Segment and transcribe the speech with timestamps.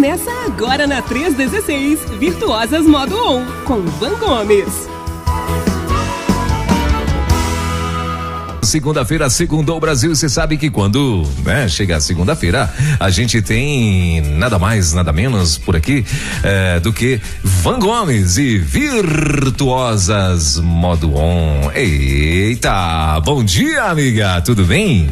[0.00, 4.88] Começa agora na 316, Virtuosas Modo On, com Van Gomes.
[8.62, 10.14] Segunda-feira, segundou o Brasil.
[10.14, 15.58] Você sabe que quando né, chega a segunda-feira, a gente tem nada mais, nada menos
[15.58, 16.02] por aqui
[16.42, 21.70] é, do que Van Gomes e Virtuosas Modo On.
[21.74, 24.40] Eita, bom dia, amiga.
[24.40, 25.10] Tudo bem?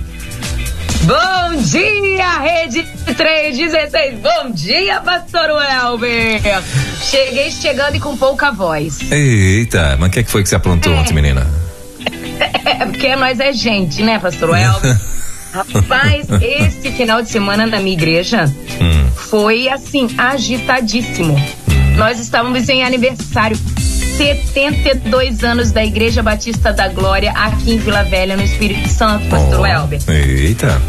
[1.03, 2.83] Bom dia, Rede
[3.17, 4.19] 316.
[4.20, 6.41] Bom dia, Pastor Welber.
[7.01, 8.98] Cheguei chegando e com pouca voz.
[9.11, 10.97] Eita, mas o que, é que foi que você aprontou é.
[10.97, 11.47] ontem, menina?
[12.65, 14.98] É, porque nós é gente, né, Pastor Welber?
[15.53, 18.45] Rapaz, esse final de semana na minha igreja
[18.80, 19.11] hum.
[19.15, 21.34] foi assim, agitadíssimo.
[21.34, 21.97] Hum.
[21.97, 23.59] Nós estávamos em aniversário
[24.18, 29.60] 72 anos da Igreja Batista da Glória aqui em Vila Velha, no Espírito Santo, Pastor
[29.60, 30.00] oh, Elber.
[30.08, 30.82] Eita.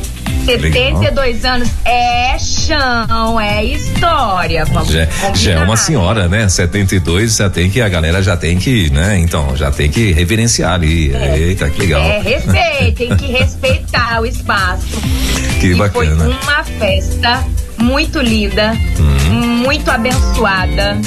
[0.46, 1.56] 72 Legal.
[1.56, 4.66] anos é chão, é história.
[4.66, 6.50] Vamos já, já, é uma senhora, né?
[6.50, 9.20] 72 já tem que, a galera já tem que, né?
[9.20, 11.14] Então, já tem que reverenciar ali.
[11.14, 12.02] É, Eita, que legal.
[12.02, 14.88] É, respeito, tem que respeitar o espaço.
[15.60, 16.24] Que e bacana.
[16.24, 17.46] Foi uma festa
[17.78, 19.42] muito linda, hum.
[19.66, 20.98] muito abençoada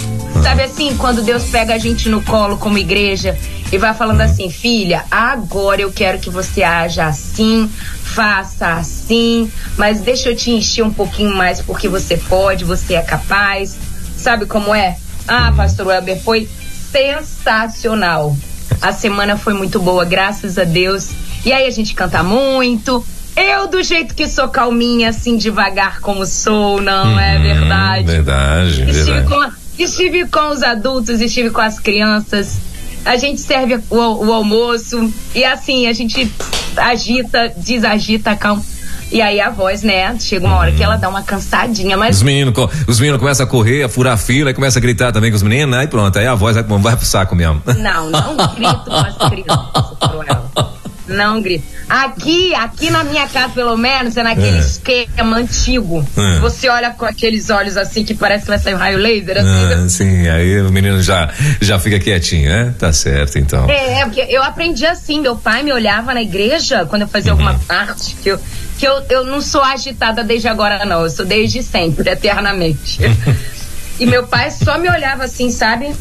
[0.40, 3.36] Sabe assim, quando Deus pega a gente no colo como igreja
[3.72, 7.70] e vai falando assim, filha, agora eu quero que você haja assim,
[8.02, 13.02] faça assim, mas deixa eu te encher um pouquinho mais porque você pode, você é
[13.02, 13.76] capaz.
[14.16, 14.96] Sabe como é?
[15.26, 16.48] Ah, pastor Weber, foi
[16.92, 18.36] sensacional.
[18.80, 21.10] A semana foi muito boa, graças a Deus.
[21.44, 23.04] E aí a gente canta muito.
[23.34, 28.04] Eu, do jeito que sou calminha, assim, devagar como sou, não é uhum, verdade?
[28.04, 29.28] Verdade, Estive verdade.
[29.28, 32.58] Com, Estive com os adultos, estive com as crianças.
[33.04, 36.30] A gente serve o, o almoço e assim, a gente
[36.76, 38.62] agita, desagita, calma.
[39.10, 40.16] E aí a voz, né?
[40.20, 42.16] Chega uma hora que ela dá uma cansadinha, mas.
[42.16, 42.54] Os meninos,
[42.86, 45.36] os meninos começam a correr, a furar a fila e começam a gritar também com
[45.36, 47.60] os meninos, aí pronto, aí a voz vai, vai pro saco mesmo.
[47.76, 50.68] Não, não grito com as crianças,
[51.06, 51.64] não grita.
[51.88, 54.60] Aqui, aqui na minha casa, pelo menos, é naquele é.
[54.60, 56.06] esquema antigo.
[56.16, 56.38] É.
[56.38, 59.48] Você olha com aqueles olhos assim que parece que vai sair um raio laser, assim.
[59.48, 59.88] Ah, né?
[59.88, 61.30] sim, aí o menino já,
[61.60, 62.74] já fica quietinho, né?
[62.78, 63.68] Tá certo, então.
[63.68, 65.20] É, é, porque eu aprendi assim.
[65.20, 67.40] Meu pai me olhava na igreja quando eu fazia uhum.
[67.46, 68.40] alguma parte que eu.
[68.78, 71.02] Que eu, eu não sou agitada desde agora, não.
[71.02, 73.00] Eu sou desde sempre, eternamente.
[74.00, 75.94] e meu pai só me olhava assim, sabe?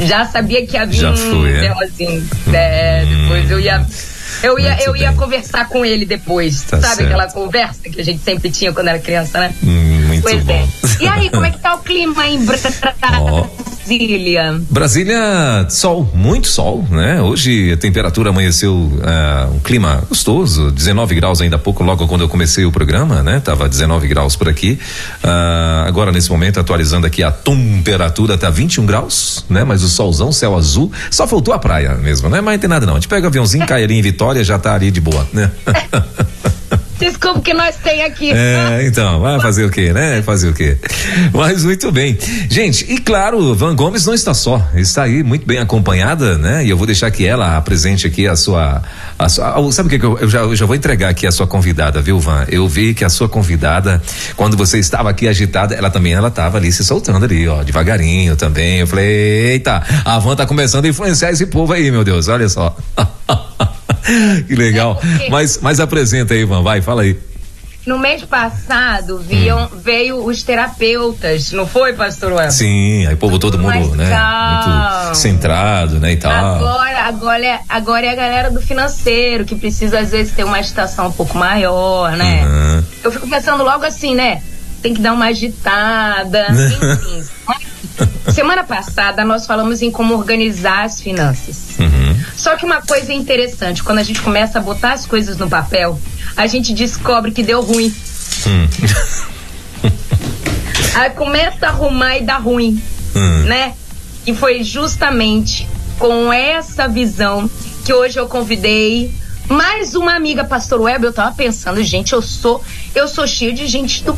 [0.00, 1.74] Já sabia que havia já um foi, é?
[2.52, 3.86] é, depois eu ia
[4.42, 6.62] eu ia, eu ia conversar com ele depois.
[6.62, 7.08] Tá sabe certo.
[7.08, 9.54] aquela conversa que a gente sempre tinha quando era criança, né?
[9.62, 10.52] Hum, muito pois bom.
[10.52, 11.02] É.
[11.02, 13.59] E aí, como é que tá o clima em oh.
[13.90, 14.60] Brasília?
[14.70, 17.20] Brasília, sol, muito sol, né?
[17.20, 22.20] Hoje a temperatura amanheceu uh, um clima gostoso, 19 graus ainda há pouco, logo quando
[22.20, 23.40] eu comecei o programa, né?
[23.40, 24.78] Tava 19 graus por aqui.
[25.24, 29.64] Uh, agora, nesse momento, atualizando aqui a temperatura, tá 21 graus, né?
[29.64, 32.40] Mas o solzão, céu azul, só faltou a praia mesmo, né?
[32.40, 32.94] Mas não tem nada não.
[32.94, 35.50] A gente pega o aviãozinho, cai ali em Vitória, já tá ali de boa, né?
[37.00, 38.30] Desculpa que nós tem aqui.
[38.30, 40.20] É, então, vai fazer o quê, né?
[40.20, 40.76] Fazer o quê?
[41.32, 42.18] Mas muito bem.
[42.50, 46.62] Gente, e claro, Van Gomes não está só, está aí muito bem acompanhada, né?
[46.62, 48.82] E eu vou deixar que ela apresente aqui a sua.
[49.18, 52.02] A sua sabe o que, eu, já, eu já vou entregar aqui a sua convidada,
[52.02, 52.44] viu, Van?
[52.48, 54.02] Eu vi que a sua convidada,
[54.36, 58.36] quando você estava aqui agitada, ela também ela estava ali se soltando ali, ó, devagarinho
[58.36, 58.80] também.
[58.80, 62.48] Eu falei, eita, a Van tá começando a influenciar esse povo aí, meu Deus, olha
[62.48, 62.76] só.
[64.46, 65.00] que legal.
[65.20, 67.16] É mas, mas apresenta aí, Ivan, vai, fala aí.
[67.86, 69.68] No mês passado viam, hum.
[69.82, 72.52] veio os terapeutas, não foi, pastor Web?
[72.52, 74.04] Sim, aí povo todo mundo, né?
[74.04, 76.56] Muito centrado, né, e tal.
[76.56, 80.60] Agora, agora, é, agora é a galera do financeiro, que precisa às vezes ter uma
[80.60, 82.44] estação um pouco maior, né?
[82.44, 82.84] Uhum.
[83.02, 84.42] Eu fico pensando logo assim, né?
[84.82, 87.24] Tem que dar uma agitada, enfim.
[88.32, 91.78] Semana passada nós falamos em como organizar as finanças.
[91.78, 92.20] Uhum.
[92.36, 95.98] Só que uma coisa interessante, quando a gente começa a botar as coisas no papel,
[96.36, 97.94] a gente descobre que deu ruim.
[98.46, 98.68] Hum.
[100.94, 102.82] Aí começa a arrumar e dá ruim,
[103.14, 103.44] hum.
[103.44, 103.74] né?
[104.26, 105.66] E foi justamente
[105.98, 107.48] com essa visão
[107.84, 109.14] que hoje eu convidei
[109.48, 111.04] mais uma amiga, Pastor Web.
[111.04, 112.62] Eu tava pensando, gente, eu sou,
[112.94, 114.14] eu sou cheio de gente do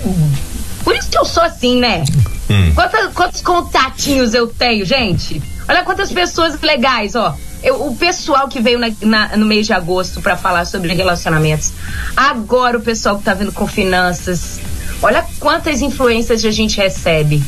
[0.85, 2.05] por isso que eu sou assim, né?
[2.51, 2.73] Hum.
[2.75, 5.43] Quantos, quantos contatinhos eu tenho, gente?
[5.69, 7.37] Olha quantas pessoas legais, ó.
[7.63, 11.73] Eu, o pessoal que veio na, na, no mês de agosto para falar sobre relacionamentos.
[12.17, 14.59] Agora o pessoal que tá vindo com finanças.
[15.01, 17.43] Olha quantas influências a gente recebe.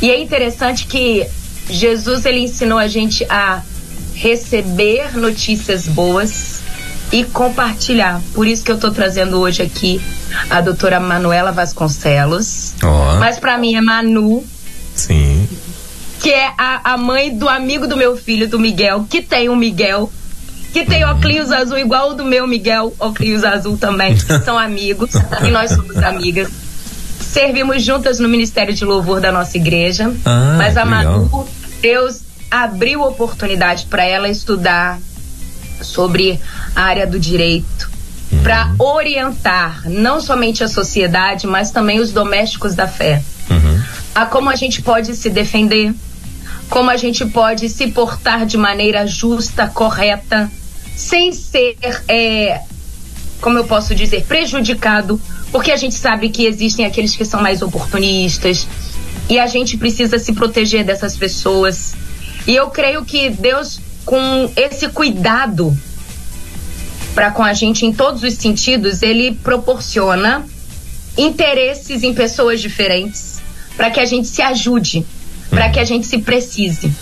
[0.00, 1.26] E é interessante que
[1.70, 3.62] Jesus ele ensinou a gente a
[4.14, 6.60] receber notícias boas
[7.12, 8.20] e compartilhar.
[8.34, 10.00] Por isso que eu estou trazendo hoje aqui
[10.50, 12.74] a doutora Manuela Vasconcelos.
[12.82, 13.18] Oh.
[13.18, 14.44] Mas para mim é Manu.
[14.94, 15.48] Sim.
[16.20, 19.56] Que é a, a mãe do amigo do meu filho, do Miguel, que tem um
[19.56, 20.10] Miguel
[20.72, 24.14] que tem óculos azul igual o do meu Miguel, óculos azul também.
[24.44, 25.10] São amigos
[25.42, 26.50] e nós somos amigas.
[27.18, 30.12] Servimos juntas no Ministério de Louvor da nossa igreja.
[30.22, 31.48] Ah, mas a Manu,
[31.80, 32.20] Deus
[32.50, 34.98] abriu oportunidade para ela estudar
[35.80, 36.38] sobre
[36.76, 37.90] a área do direito,
[38.30, 38.42] uhum.
[38.42, 43.22] para orientar não somente a sociedade, mas também os domésticos da fé.
[43.50, 43.82] Uhum.
[44.14, 45.94] A como a gente pode se defender,
[46.68, 50.50] como a gente pode se portar de maneira justa, correta,
[50.94, 51.76] sem ser,
[52.08, 52.60] é,
[53.40, 55.20] como eu posso dizer, prejudicado,
[55.50, 58.66] porque a gente sabe que existem aqueles que são mais oportunistas
[59.28, 61.94] e a gente precisa se proteger dessas pessoas.
[62.46, 65.76] E eu creio que Deus, com esse cuidado
[67.16, 70.44] para com a gente em todos os sentidos, ele proporciona
[71.16, 73.40] interesses em pessoas diferentes
[73.74, 75.02] para que a gente se ajude,
[75.48, 76.92] para que a gente se precise.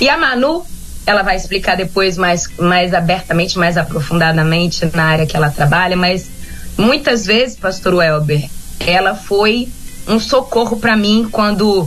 [0.00, 0.64] E a Manu,
[1.04, 6.30] ela vai explicar depois mais, mais abertamente, mais aprofundadamente na área que ela trabalha, mas
[6.74, 8.48] muitas vezes, pastor Welber,
[8.80, 9.68] ela foi
[10.08, 11.86] um socorro para mim quando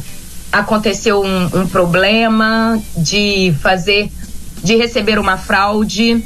[0.51, 4.11] aconteceu um, um problema de fazer,
[4.63, 6.23] de receber uma fraude,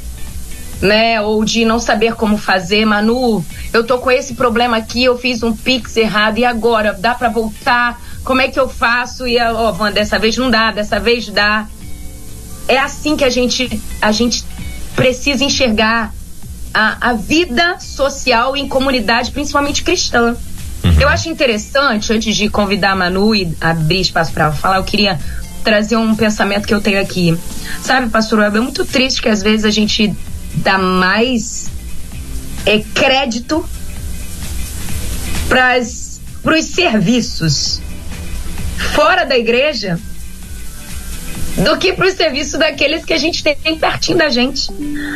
[0.82, 1.22] né?
[1.22, 2.86] Ou de não saber como fazer.
[2.86, 3.44] Manu,
[3.74, 7.30] eu tô com esse problema aqui, eu fiz um pix errado e agora dá para
[7.30, 8.02] voltar?
[8.24, 9.28] Como é que eu faço?
[9.28, 11.68] E ó, oh, dessa vez não dá, dessa vez dá.
[12.68, 14.44] É assim que a gente a gente
[14.96, 16.14] precisa enxergar
[16.74, 20.36] a, a vida social em comunidade, principalmente cristã.
[20.84, 21.00] Uhum.
[21.00, 25.20] Eu acho interessante, antes de convidar a Manu e abrir espaço para falar, eu queria
[25.64, 27.38] trazer um pensamento que eu tenho aqui.
[27.82, 30.14] Sabe, pastor Web, é muito triste que às vezes a gente
[30.58, 31.68] dá mais
[32.66, 33.68] é, crédito
[35.48, 37.82] para os serviços
[38.94, 40.00] fora da igreja
[41.58, 44.70] do que para o serviço daqueles que a gente tem pertinho da gente.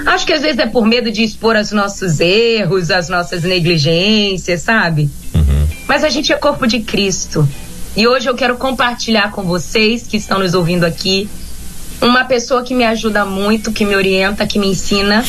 [0.05, 4.61] Acho que às vezes é por medo de expor os nossos erros, as nossas negligências,
[4.61, 5.09] sabe?
[5.35, 5.67] Uhum.
[5.85, 7.47] Mas a gente é corpo de Cristo.
[7.95, 11.29] E hoje eu quero compartilhar com vocês que estão nos ouvindo aqui
[12.01, 15.23] uma pessoa que me ajuda muito, que me orienta, que me ensina.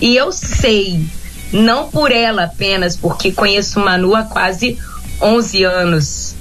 [0.00, 1.04] E eu sei,
[1.52, 4.78] não por ela apenas, porque conheço Manu há quase
[5.20, 6.34] 11 anos,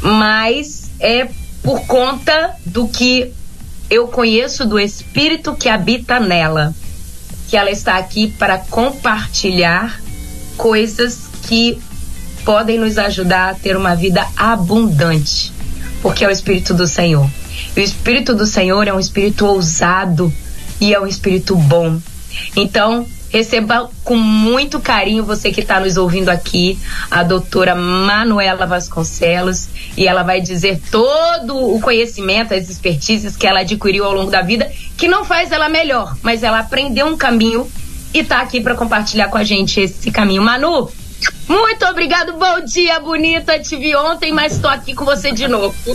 [0.00, 1.28] mas é
[1.62, 3.32] por conta do que
[3.90, 6.74] eu conheço do espírito que habita nela,
[7.48, 10.00] que ela está aqui para compartilhar
[10.56, 11.78] coisas que
[12.44, 15.52] podem nos ajudar a ter uma vida abundante,
[16.02, 17.28] porque é o espírito do Senhor.
[17.76, 20.32] E o espírito do Senhor é um espírito ousado
[20.80, 22.00] e é um espírito bom.
[22.56, 26.78] Então, Receba com muito carinho você que está nos ouvindo aqui,
[27.10, 29.66] a doutora Manuela Vasconcelos,
[29.96, 34.40] e ela vai dizer todo o conhecimento, as expertises que ela adquiriu ao longo da
[34.40, 37.68] vida, que não faz ela melhor, mas ela aprendeu um caminho
[38.14, 40.40] e está aqui para compartilhar com a gente esse caminho.
[40.40, 40.88] Manu,
[41.48, 43.58] muito obrigado, bom dia, bonita.
[43.58, 45.74] Te vi ontem, mas estou aqui com você de novo.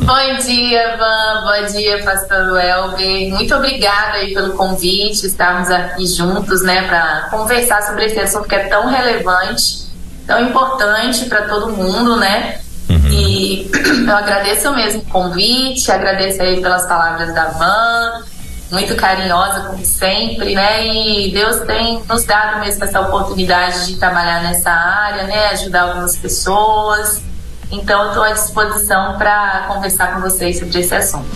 [0.00, 1.44] bom dia, Van.
[1.44, 3.30] Bom dia, Pastor Welber.
[3.30, 8.54] Muito obrigada aí pelo convite, estarmos aqui juntos, né, para conversar sobre esse assunto que
[8.54, 9.86] é tão relevante,
[10.26, 12.60] tão importante para todo mundo, né?
[12.88, 13.08] Uhum.
[13.08, 13.70] E
[14.08, 18.24] eu agradeço mesmo o convite, agradeço aí pelas palavras da Van
[18.70, 20.86] muito carinhosa, como sempre, né?
[20.86, 25.48] E Deus tem nos dado mesmo essa oportunidade de trabalhar nessa área, né?
[25.48, 27.20] Ajudar algumas pessoas.
[27.70, 31.28] Então, estou à disposição para conversar com vocês sobre esse assunto.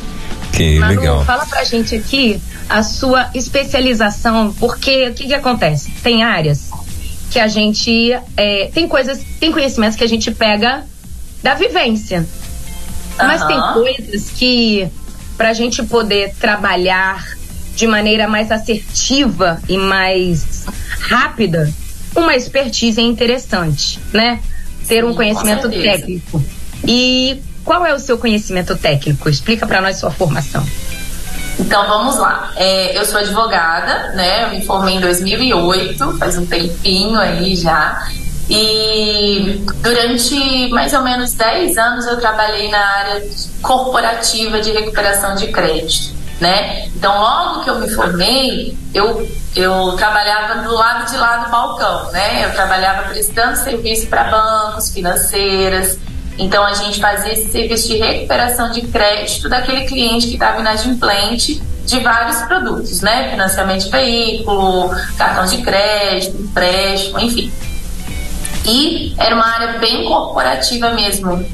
[0.52, 1.24] Que Manu, legal.
[1.24, 5.90] Fala pra gente aqui a sua especialização, porque o que, que acontece?
[6.02, 6.70] Tem áreas
[7.30, 8.12] que a gente.
[8.36, 10.84] É, tem coisas, tem conhecimentos que a gente pega
[11.42, 12.20] da vivência.
[12.20, 13.26] Uhum.
[13.26, 14.88] Mas tem coisas que
[15.36, 17.24] para a gente poder trabalhar
[17.74, 20.64] de maneira mais assertiva e mais
[21.00, 21.72] rápida,
[22.14, 24.40] uma expertise é interessante, né?
[24.86, 26.44] Ter Sim, um conhecimento técnico.
[26.86, 29.28] E qual é o seu conhecimento técnico?
[29.28, 30.64] Explica para nós sua formação.
[31.58, 32.52] Então vamos lá.
[32.56, 34.44] É, eu sou advogada, né?
[34.44, 38.08] Eu me formei em 2008, faz um tempinho aí já.
[38.48, 43.22] E durante mais ou menos 10 anos eu trabalhei na área
[43.62, 46.86] corporativa de recuperação de crédito, né?
[46.88, 52.12] Então, logo que eu me formei, eu, eu trabalhava do lado de lá do balcão,
[52.12, 52.44] né?
[52.44, 55.98] Eu trabalhava prestando serviço para bancos, financeiras.
[56.36, 61.62] Então, a gente fazia esse serviço de recuperação de crédito daquele cliente que estava inadimplente
[61.86, 63.30] de vários produtos, né?
[63.30, 67.52] Financiamento de veículo, cartão de crédito, empréstimo, enfim.
[68.64, 71.46] E era uma área bem corporativa mesmo, uh,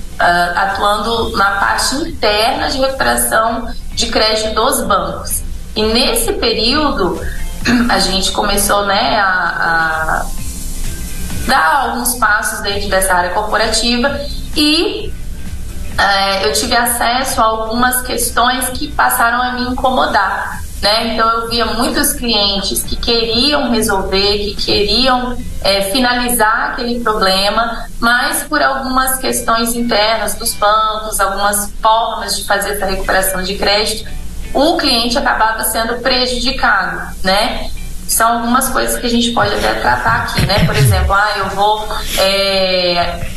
[0.55, 5.43] atuando na parte interna de recuperação de crédito dos bancos.
[5.75, 7.21] E nesse período,
[7.91, 10.27] a gente começou né, a, a
[11.47, 14.21] dar alguns passos dentro dessa área corporativa
[14.57, 15.13] e
[15.99, 20.60] é, eu tive acesso a algumas questões que passaram a me incomodar.
[20.83, 21.09] Né?
[21.09, 28.43] Então eu via muitos clientes que queriam resolver, que queriam é, finalizar aquele problema, mas
[28.45, 34.09] por algumas questões internas dos bancos, algumas formas de fazer essa recuperação de crédito,
[34.55, 37.71] o cliente acabava sendo prejudicado, né?
[38.09, 40.65] São algumas coisas que a gente pode até tratar aqui, né?
[40.65, 43.29] Por exemplo, ah, eu vou é,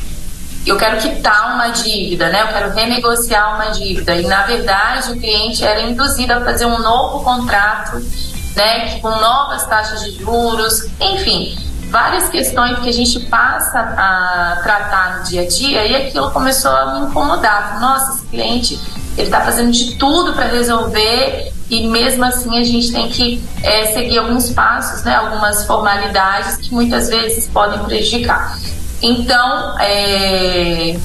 [0.66, 2.42] eu quero quitar uma dívida, né?
[2.44, 4.16] Eu quero renegociar uma dívida.
[4.16, 7.98] E na verdade o cliente era induzido a fazer um novo contrato,
[8.56, 9.00] né?
[9.00, 11.58] Com novas taxas de juros, enfim,
[11.90, 16.72] várias questões que a gente passa a tratar no dia a dia e aquilo começou
[16.72, 17.80] a me incomodar.
[17.82, 18.80] Nossa, esse cliente
[19.18, 23.88] ele está fazendo de tudo para resolver e mesmo assim a gente tem que é,
[23.88, 25.16] seguir alguns passos, né?
[25.16, 28.58] Algumas formalidades que muitas vezes podem prejudicar.
[29.04, 30.98] Então, é,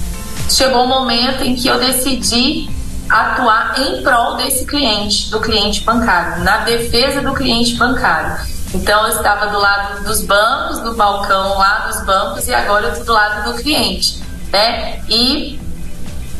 [0.48, 2.70] chegou o um momento em que eu decidi
[3.10, 8.38] atuar em prol desse cliente, do cliente bancário, na defesa do cliente bancário.
[8.72, 12.92] Então, eu estava do lado dos bancos, do balcão lá dos bancos, e agora eu
[12.92, 14.22] estou do lado do cliente.
[14.52, 15.00] Né?
[15.08, 15.58] E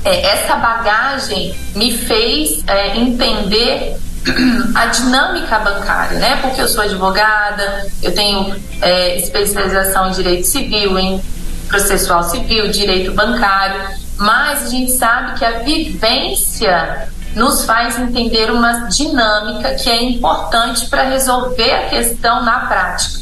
[0.05, 3.97] é, essa bagagem me fez é, entender
[4.75, 6.37] a dinâmica bancária, né?
[6.43, 11.21] Porque eu sou advogada, eu tenho é, especialização em direito civil, em
[11.69, 13.81] processual civil, direito bancário,
[14.17, 20.87] mas a gente sabe que a vivência nos faz entender uma dinâmica que é importante
[20.87, 23.21] para resolver a questão na prática,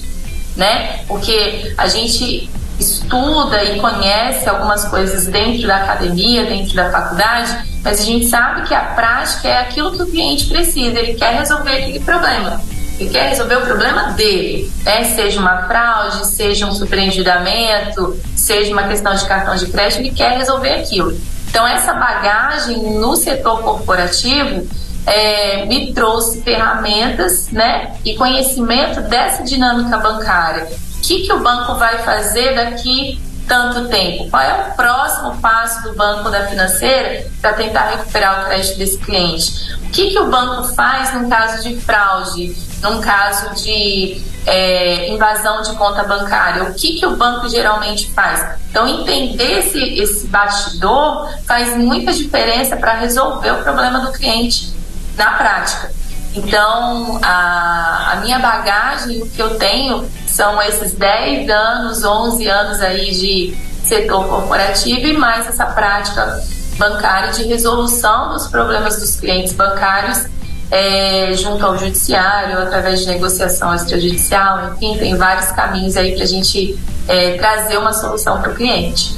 [0.56, 1.00] né?
[1.06, 2.48] Porque a gente
[2.78, 8.66] estuda e conhece algumas coisas dentro da academia, dentro da faculdade, mas a gente sabe
[8.66, 12.60] que a prática é aquilo que o cliente precisa, ele quer resolver aquele problema
[12.98, 15.04] e quer resolver o problema dele, né?
[15.04, 20.36] seja uma fraude, seja um superendividamento, seja uma questão de cartão de crédito, ele quer
[20.38, 21.18] resolver aquilo.
[21.48, 24.66] Então, essa bagagem no setor corporativo
[25.06, 30.66] é, me trouxe ferramentas né, e conhecimento dessa dinâmica bancária.
[30.98, 34.28] O que, que o banco vai fazer daqui tanto tempo?
[34.28, 38.98] Qual é o próximo passo do banco da financeira para tentar recuperar o crédito desse
[38.98, 39.76] cliente?
[39.84, 42.65] O que, que o banco faz no caso de fraude?
[42.82, 48.58] Num caso de é, invasão de conta bancária, o que, que o banco geralmente faz?
[48.70, 54.72] Então, entender esse, esse bastidor faz muita diferença para resolver o problema do cliente
[55.16, 55.90] na prática.
[56.34, 62.80] Então, a, a minha bagagem, o que eu tenho, são esses 10 anos, 11 anos
[62.80, 66.42] aí de setor corporativo e mais essa prática
[66.76, 70.26] bancária de resolução dos problemas dos clientes bancários
[70.70, 76.26] é, junto ao judiciário, através de negociação extrajudicial, enfim, tem vários caminhos aí para a
[76.26, 79.16] gente é, trazer uma solução para o cliente.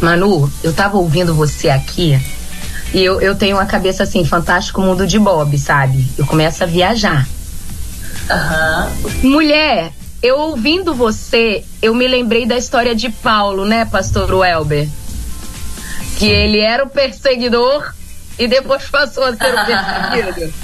[0.00, 2.20] Manu, eu estava ouvindo você aqui
[2.92, 6.06] e eu, eu tenho uma cabeça assim, fantástico mundo de Bob, sabe?
[6.16, 7.26] Eu começo a viajar.
[8.30, 9.30] Uhum.
[9.30, 14.88] Mulher, eu ouvindo você, eu me lembrei da história de Paulo, né, pastor Welber?
[16.18, 17.92] Que ele era o perseguidor
[18.38, 20.54] e depois passou a ser o perseguido.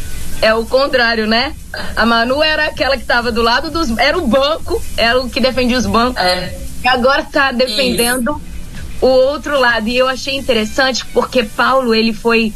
[0.43, 1.55] É o contrário, né?
[1.95, 3.97] A Manu era aquela que estava do lado dos.
[3.97, 6.21] Era o banco, era o que defendia os bancos.
[6.21, 6.59] É.
[6.83, 9.07] E agora está defendendo Isso.
[9.07, 9.87] o outro lado.
[9.89, 12.53] E eu achei interessante porque Paulo, ele foi.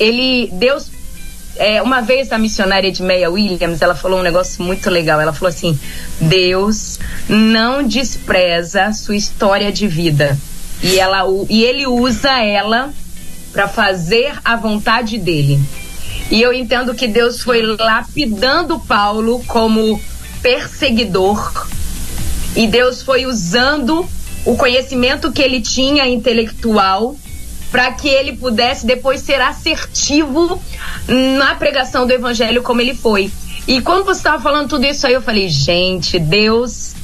[0.00, 0.48] Ele.
[0.54, 0.90] Deus.
[1.56, 5.20] É, uma vez a missionária de Meia Williams, ela falou um negócio muito legal.
[5.20, 5.78] Ela falou assim:
[6.18, 10.38] Deus não despreza sua história de vida.
[10.82, 12.90] E, ela, e ele usa ela
[13.52, 15.60] para fazer a vontade dele.
[16.30, 20.00] E eu entendo que Deus foi lapidando Paulo como
[20.42, 21.66] perseguidor.
[22.54, 24.06] E Deus foi usando
[24.44, 27.16] o conhecimento que ele tinha intelectual
[27.70, 30.60] para que ele pudesse depois ser assertivo
[31.06, 33.30] na pregação do evangelho como ele foi.
[33.66, 36.94] E quando você estava falando tudo isso aí, eu falei, gente, Deus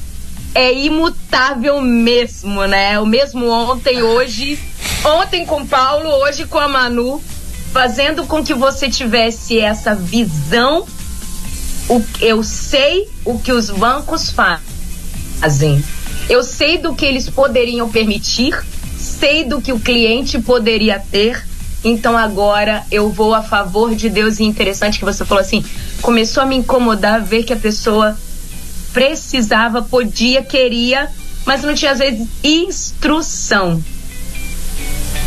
[0.55, 2.99] é imutável mesmo, né?
[2.99, 4.59] O mesmo ontem, hoje,
[5.05, 7.23] ontem com Paulo, hoje com a Manu
[7.75, 10.87] fazendo com que você tivesse essa visão.
[11.89, 15.85] O, eu sei o que os bancos fazem.
[16.31, 18.57] Eu sei do que eles poderiam permitir,
[18.97, 21.45] sei do que o cliente poderia ter
[21.85, 24.39] então agora eu vou a favor de Deus.
[24.39, 25.63] E interessante que você falou assim,
[26.01, 28.17] começou a me incomodar ver que a pessoa
[28.93, 31.11] precisava, podia, queria,
[31.45, 33.85] mas não tinha às vezes instrução.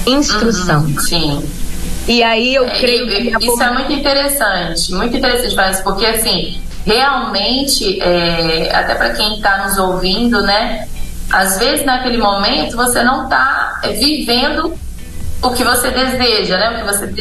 [0.08, 0.86] Instrução.
[0.86, 1.67] Uhum, sim.
[2.08, 3.46] E aí eu é, creio que.
[3.46, 9.68] Isso é muito interessante, muito interessante, mas porque assim, realmente, é, até para quem está
[9.68, 10.88] nos ouvindo, né?
[11.30, 14.74] Às vezes naquele momento você não está vivendo
[15.42, 16.70] o que você deseja, né?
[16.72, 17.14] O que você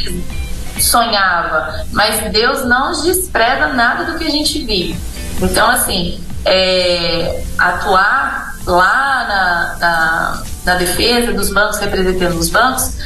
[0.80, 1.84] sonhava.
[1.92, 4.96] Mas Deus não despreza nada do que a gente vive.
[5.42, 12.96] Então, assim, é, atuar lá na, na, na defesa dos bancos, representando os bancos,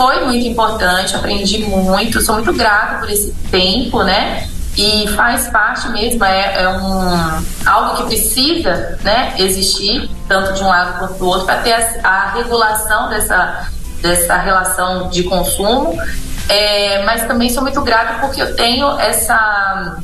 [0.00, 4.48] foi muito importante, aprendi muito, sou muito grata por esse tempo, né?
[4.74, 10.68] E faz parte mesmo, é, é um, algo que precisa né, existir, tanto de um
[10.68, 13.68] lado quanto do outro, para ter a, a, regulação dessa,
[14.00, 15.94] dessa relação de consumo.
[16.48, 19.98] É, mas também sou muito grata porque eu tenho essa,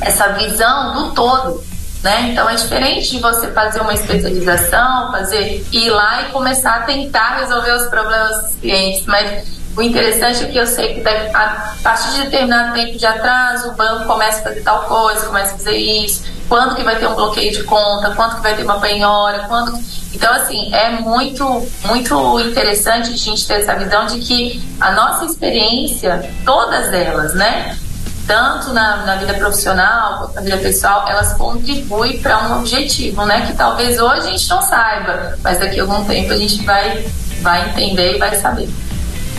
[0.00, 1.60] essa visão do todo
[2.04, 2.28] né?
[2.30, 7.38] Então é diferente de você fazer uma especialização, fazer ir lá e começar a tentar
[7.38, 9.42] resolver os problemas dos clientes, mas
[9.74, 13.72] o interessante é que eu sei que a partir de determinado tempo de atraso, o
[13.72, 17.14] banco começa a fazer tal coisa, começa a fazer isso, quando que vai ter um
[17.14, 19.72] bloqueio de conta, quando que vai ter uma penhora, quando
[20.12, 25.24] então assim é muito muito interessante a gente ter essa visão de que a nossa
[25.24, 27.76] experiência, todas elas, né,
[28.26, 33.46] tanto na, na vida profissional quanto na vida pessoal, elas contribuem para um objetivo, né?
[33.46, 37.04] Que talvez hoje a gente não saiba, mas daqui a algum tempo a gente vai,
[37.40, 38.68] vai entender e vai saber.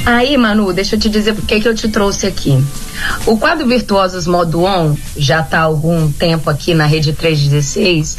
[0.05, 2.63] Aí, Manu, deixa eu te dizer por que eu te trouxe aqui.
[3.25, 8.17] O quadro Virtuosos Modo On já está há algum tempo aqui na Rede 316,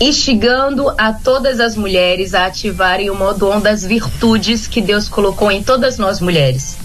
[0.00, 5.50] instigando a todas as mulheres a ativarem o modo on das virtudes que Deus colocou
[5.50, 6.76] em todas nós mulheres.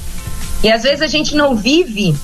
[0.63, 2.15] E às vezes a gente não vive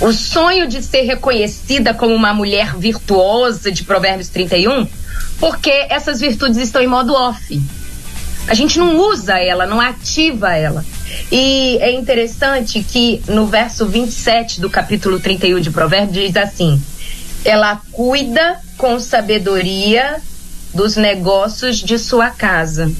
[0.00, 4.86] o sonho de ser reconhecida como uma mulher virtuosa de Provérbios 31,
[5.38, 7.60] porque essas virtudes estão em modo off.
[8.46, 10.84] A gente não usa ela, não ativa ela.
[11.30, 16.82] E é interessante que no verso 27 do capítulo 31 de Provérbios diz assim:
[17.44, 20.20] ela cuida com sabedoria
[20.72, 22.90] dos negócios de sua casa.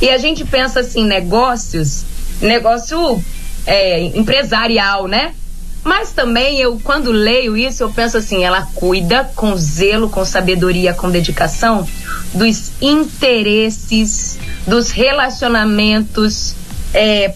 [0.00, 2.04] E a gente pensa assim, negócios,
[2.40, 3.22] negócio
[3.66, 5.34] é, empresarial, né?
[5.82, 10.92] Mas também eu, quando leio isso, eu penso assim: ela cuida com zelo, com sabedoria,
[10.92, 11.86] com dedicação
[12.34, 16.54] dos interesses, dos relacionamentos
[16.92, 17.34] é,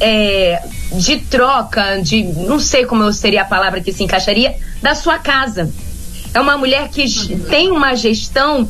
[0.00, 4.94] é, de troca, de não sei como eu seria a palavra que se encaixaria, da
[4.94, 5.72] sua casa.
[6.34, 7.06] É uma mulher que
[7.48, 8.68] tem uma gestão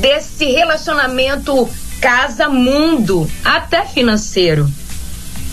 [0.00, 1.68] desse relacionamento
[2.00, 4.70] casa-mundo, até financeiro.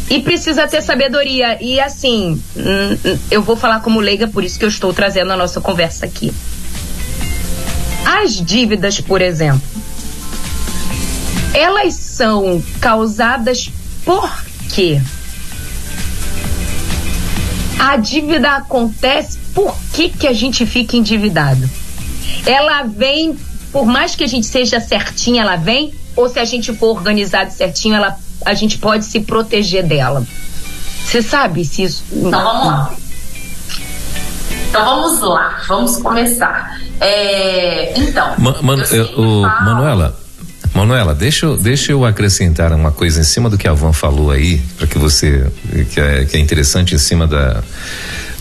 [0.10, 1.58] E precisa ter sabedoria.
[1.62, 5.32] E assim, hum, hum, eu vou falar como leiga, por isso que eu estou trazendo
[5.32, 6.34] a nossa conversa aqui.
[8.06, 9.62] As dívidas, por exemplo,
[11.54, 13.70] elas são causadas
[14.04, 14.30] por
[14.74, 15.02] quê?
[17.80, 21.70] A dívida acontece por que, que a gente fica endividado?
[22.46, 23.38] Ela vem,
[23.72, 27.52] por mais que a gente seja certinha, ela vem, ou se a gente for organizado
[27.52, 30.26] certinho, ela a gente pode se proteger dela.
[31.06, 32.04] Você sabe se isso.
[32.12, 32.94] Então vamos lá.
[34.70, 36.80] Então vamos lá, vamos começar.
[37.00, 38.36] É, então.
[38.40, 40.18] Man, man, eu, Manuela,
[40.74, 44.32] Manuela, deixa eu, deixa eu acrescentar uma coisa em cima do que a Van falou
[44.32, 45.52] aí, para que você.
[45.92, 47.62] Que é, que é interessante em cima da,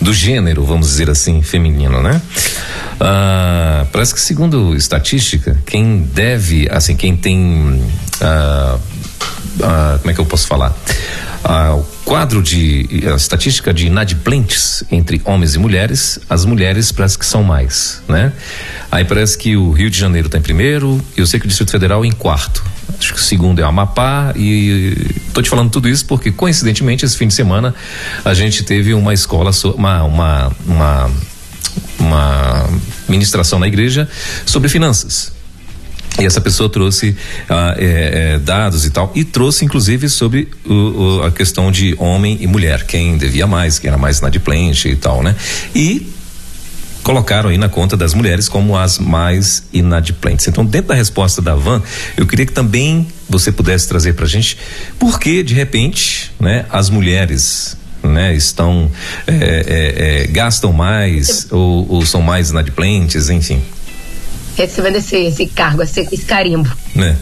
[0.00, 2.20] do gênero, vamos dizer assim, feminino, né?
[2.98, 7.82] Ah, parece que segundo estatística, quem deve, assim, quem tem
[8.20, 8.78] ah,
[9.60, 10.74] ah, como é que eu posso falar?
[11.44, 17.18] Ah, o quadro de a estatística de inadimplentes entre homens e mulheres, as mulheres parece
[17.18, 18.32] que são mais, né?
[18.90, 21.72] Aí parece que o Rio de Janeiro está em primeiro, eu sei que o Distrito
[21.72, 22.62] Federal em quarto.
[22.98, 24.96] Acho que o segundo é o Amapá e
[25.34, 27.74] tô te falando tudo isso porque coincidentemente esse fim de semana
[28.24, 31.10] a gente teve uma escola uma uma uma,
[31.98, 32.68] uma
[33.08, 34.08] ministração na igreja
[34.46, 35.32] sobre finanças.
[36.20, 37.16] E essa pessoa trouxe
[37.48, 41.94] ah, é, é, dados e tal, e trouxe inclusive sobre o, o, a questão de
[41.98, 45.34] homem e mulher, quem devia mais, quem era mais inadimplente e tal, né?
[45.74, 46.06] E
[47.02, 50.46] colocaram aí na conta das mulheres como as mais inadimplentes.
[50.46, 51.82] Então, dentro da resposta da Van,
[52.16, 54.56] eu queria que também você pudesse trazer pra gente
[54.98, 58.90] por que, de repente, né, as mulheres né, estão
[59.26, 63.62] é, é, é gastam mais ou, ou são mais inadimplentes, enfim
[64.56, 66.70] recebendo esse, esse cargo, esse, esse carimbo.
[66.94, 67.16] Né?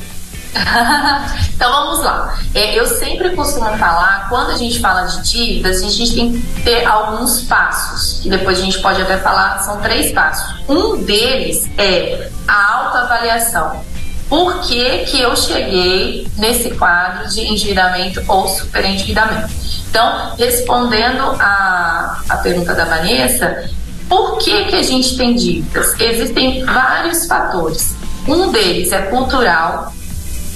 [1.54, 2.38] então vamos lá.
[2.54, 6.62] É, eu sempre costumo falar, quando a gente fala de dívidas, a gente tem que
[6.62, 10.60] ter alguns passos, que depois a gente pode até falar, são três passos.
[10.68, 13.84] Um deles é a autoavaliação.
[14.28, 19.50] Por que, que eu cheguei nesse quadro de endividamento ou superendividamento?
[19.90, 23.68] Então, respondendo a, a pergunta da Vanessa,
[24.10, 25.94] por que, que a gente tem dívidas?
[26.00, 27.94] Existem vários fatores.
[28.26, 29.92] Um deles é cultural,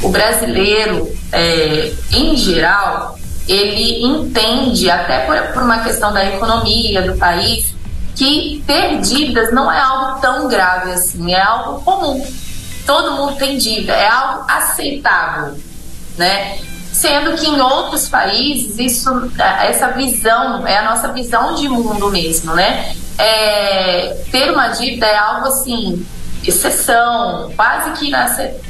[0.02, 7.16] o brasileiro, é, em geral, ele entende, até por, por uma questão da economia do
[7.16, 7.72] país,
[8.16, 12.26] que ter dívidas não é algo tão grave assim, é algo comum.
[12.84, 15.54] Todo mundo tem dívida, é algo aceitável,
[16.18, 16.58] né?
[16.94, 22.54] Sendo que em outros países isso, essa visão é a nossa visão de mundo mesmo,
[22.54, 22.94] né?
[23.18, 26.06] É, ter uma dívida é algo assim
[26.46, 28.12] exceção, quase que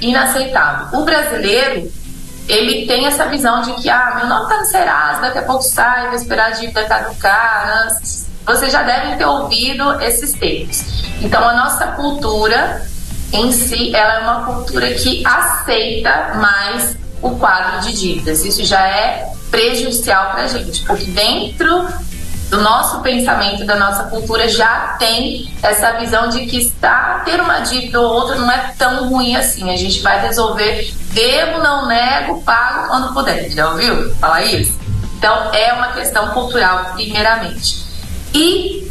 [0.00, 0.98] inaceitável.
[0.98, 1.92] O brasileiro,
[2.48, 5.62] ele tem essa visão de que, ah, meu nome tá no Serasa, daqui a pouco
[5.62, 7.88] sai, vou esperar a dívida caducar.
[8.46, 10.82] Você já deve ter ouvido esses termos.
[11.20, 12.86] Então, a nossa cultura
[13.34, 18.44] em si, ela é uma cultura que aceita mais o quadro de dívidas.
[18.44, 21.88] Isso já é prejudicial para a gente, porque dentro
[22.50, 27.60] do nosso pensamento, da nossa cultura, já tem essa visão de que está ter uma
[27.60, 29.70] dívida ou outra não é tão ruim assim.
[29.72, 33.48] A gente vai resolver, devo, não nego, pago quando puder.
[33.50, 34.78] Já ouviu falar isso?
[35.16, 37.82] Então, é uma questão cultural, primeiramente.
[38.34, 38.90] E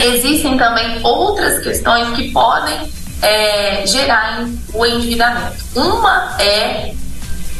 [0.00, 5.56] existem também outras questões que podem é, gerar o endividamento.
[5.74, 6.94] Uma é,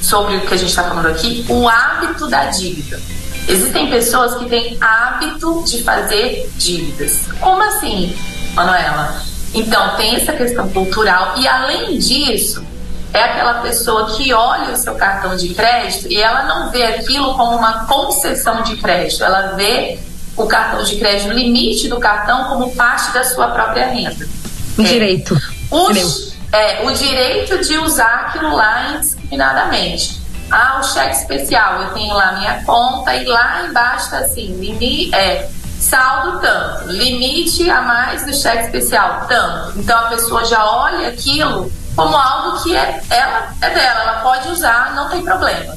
[0.00, 3.00] sobre o que a gente está falando aqui, o hábito da dívida.
[3.48, 7.26] Existem pessoas que têm hábito de fazer dívidas.
[7.40, 8.16] Como assim,
[8.54, 9.22] Manuela?
[9.54, 12.64] Então, tem essa questão cultural e, além disso,
[13.12, 17.35] é aquela pessoa que olha o seu cartão de crédito e ela não vê aquilo
[17.35, 19.98] como uma concessão de crédito, ela vê
[20.37, 24.28] o cartão de crédito, o limite do cartão, como parte da sua própria renda.
[24.76, 24.85] O é.
[24.85, 25.40] direito.
[25.70, 30.20] Os, é, o direito de usar aquilo lá indiscriminadamente.
[30.50, 35.12] Ah, o cheque especial, eu tenho lá minha conta e lá embaixo tá assim, limite,
[35.14, 35.48] é,
[35.80, 39.78] saldo tanto, limite a mais do cheque especial tanto.
[39.78, 44.48] Então a pessoa já olha aquilo como algo que é, ela é dela, ela pode
[44.48, 45.76] usar, não tem problema.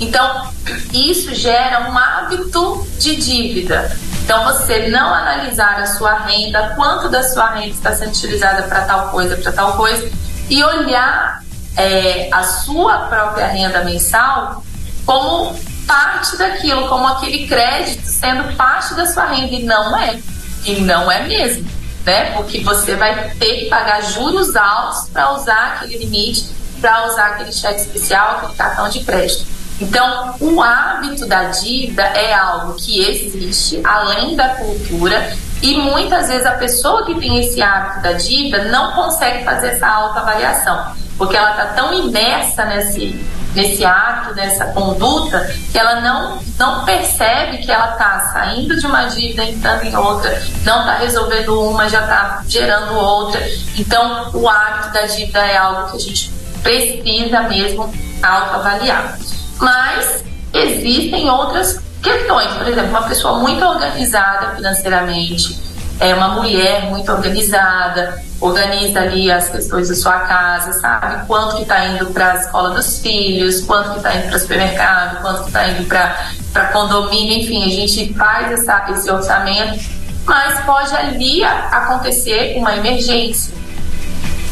[0.00, 0.48] Então
[0.92, 3.96] isso gera um hábito de dívida.
[4.24, 8.82] Então você não analisar a sua renda, quanto da sua renda está sendo utilizada para
[8.82, 10.10] tal coisa, para tal coisa,
[10.50, 11.40] e olhar
[11.78, 14.64] é, a sua própria renda mensal
[15.06, 20.18] como parte daquilo, como aquele crédito sendo parte da sua renda e não é.
[20.64, 21.66] E não é mesmo,
[22.04, 22.32] né?
[22.32, 27.52] Porque você vai ter que pagar juros altos para usar aquele limite, para usar aquele
[27.52, 29.46] cheque especial, aquele cartão de crédito.
[29.80, 36.44] Então, o hábito da dívida é algo que existe além da cultura e muitas vezes
[36.44, 41.50] a pessoa que tem esse hábito da dívida não consegue fazer essa autoavaliação porque ela
[41.50, 43.20] está tão imersa nesse,
[43.54, 49.04] nesse ato, nessa conduta, que ela não, não percebe que ela está saindo de uma
[49.06, 53.44] dívida, entrando em outra, não está resolvendo uma, já está gerando outra.
[53.76, 56.30] Então, o hábito da dívida é algo que a gente
[56.62, 59.18] precisa mesmo autoavaliar.
[59.58, 65.67] Mas existem outras questões, por exemplo, uma pessoa muito organizada financeiramente,
[66.00, 71.26] é uma mulher muito organizada, organiza ali as questões da sua casa, sabe?
[71.26, 75.22] Quanto que está indo para a escola dos filhos, quanto que está indo para supermercado,
[75.22, 79.84] quanto que está indo para condomínio, enfim, a gente faz essa, esse orçamento,
[80.24, 83.58] mas pode ali acontecer uma emergência.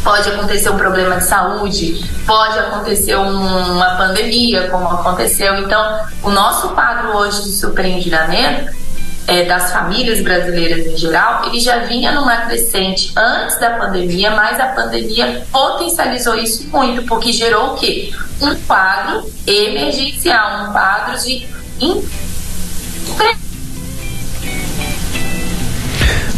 [0.02, 5.56] Pode acontecer um problema de saúde, pode acontecer um, uma pandemia, como aconteceu.
[5.58, 8.85] Então, o nosso quadro hoje de superendividamento
[9.26, 14.60] é, das famílias brasileiras em geral, ele já vinha numa crescente antes da pandemia, mas
[14.60, 18.12] a pandemia potencializou isso muito, porque gerou o quê?
[18.40, 21.46] Um quadro emergencial, um quadro de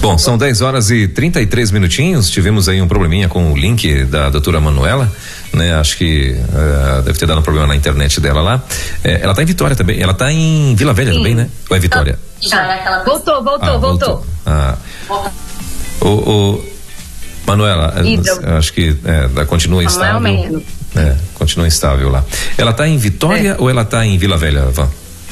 [0.00, 2.30] Bom, são 10 horas e 33 minutinhos.
[2.30, 5.12] Tivemos aí um probleminha com o link da doutora Manuela
[5.58, 5.74] né?
[5.74, 8.62] Acho que uh, deve ter dado um problema na internet dela lá.
[9.04, 10.00] É, ela tá em Vitória também.
[10.00, 11.18] Ela tá em Vila Velha Sim.
[11.18, 11.48] também, né?
[11.68, 12.18] Ou é Vitória?
[12.40, 14.08] Já é aquela Voltou, voltou, ah, voltou.
[14.08, 14.26] voltou.
[14.46, 14.76] Ah.
[16.00, 16.64] O, o
[17.46, 20.26] Manuela, eh, acho que é, continua instável.
[20.96, 22.24] É, continua instável lá.
[22.56, 23.56] Ela tá em Vitória é.
[23.58, 24.88] ou ela tá em Vila Velha, Van?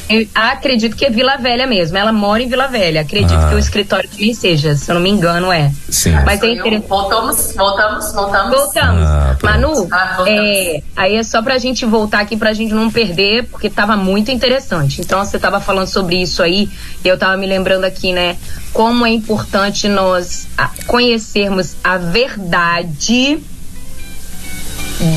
[0.09, 1.97] Eu acredito que é Vila Velha mesmo.
[1.97, 3.01] Ela mora em Vila Velha.
[3.01, 3.49] Acredito ah.
[3.49, 5.73] que o escritório também seja, se eu não me engano, é.
[5.89, 6.13] Sim.
[6.25, 6.89] Mas é interessante.
[6.89, 8.57] Voltamos, voltamos, voltamos.
[8.57, 9.03] Voltamos.
[9.03, 10.29] Ah, Manu, ah, voltamos.
[10.29, 14.31] É, aí é só pra gente voltar aqui pra gente não perder, porque tava muito
[14.31, 15.01] interessante.
[15.01, 16.69] Então você tava falando sobre isso aí,
[17.05, 18.37] e eu tava me lembrando aqui, né?
[18.73, 20.47] Como é importante nós
[20.87, 23.41] conhecermos a verdade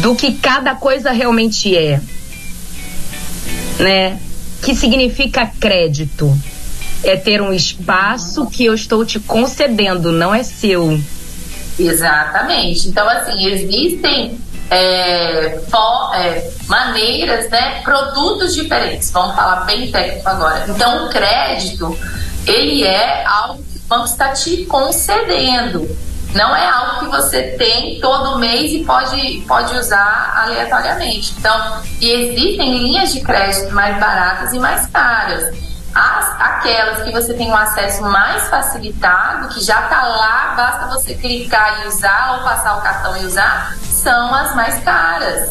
[0.02, 2.02] do que cada coisa realmente é.
[3.80, 4.19] Né?
[4.61, 6.37] Que significa crédito?
[7.03, 10.99] É ter um espaço que eu estou te concedendo, não é seu.
[11.79, 12.89] Exatamente.
[12.89, 14.37] Então, assim, existem
[14.69, 19.09] é, for, é, maneiras, né, produtos diferentes.
[19.11, 20.65] Vamos falar bem técnico agora.
[20.67, 21.97] Então, o crédito,
[22.45, 25.87] ele é algo que o banco está te concedendo.
[26.33, 31.33] Não é algo que você tem todo mês e pode, pode usar aleatoriamente.
[31.37, 35.57] Então, e existem linhas de crédito mais baratas e mais caras.
[35.93, 41.15] As, aquelas que você tem um acesso mais facilitado, que já está lá, basta você
[41.15, 45.49] clicar e usar ou passar o cartão e usar, são as mais caras.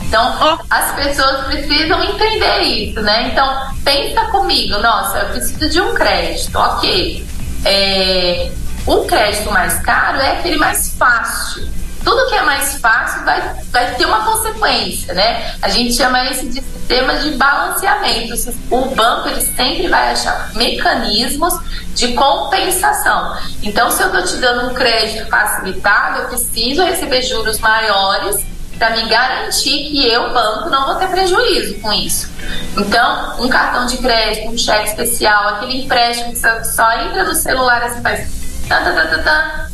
[0.00, 3.28] Então, as pessoas precisam entender isso, né?
[3.28, 7.26] Então, pensa comigo, nossa, eu preciso de um crédito, ok.
[7.64, 8.50] É,
[8.86, 11.68] o crédito mais caro é aquele mais fácil.
[12.04, 15.56] Tudo que é mais fácil vai, vai ter uma consequência, né?
[15.60, 18.32] A gente chama esse de sistema de balanceamento.
[18.70, 21.52] O banco ele sempre vai achar mecanismos
[21.96, 23.36] de compensação.
[23.60, 28.46] Então, se eu estou te dando um crédito facilitado, eu preciso receber juros maiores
[28.78, 32.30] para me garantir que eu, banco, não vou ter prejuízo com isso.
[32.76, 37.82] Então, um cartão de crédito, um cheque especial, aquele empréstimo que só entra no celular
[37.82, 39.68] assim faz tá, tá, tá, tá, tá,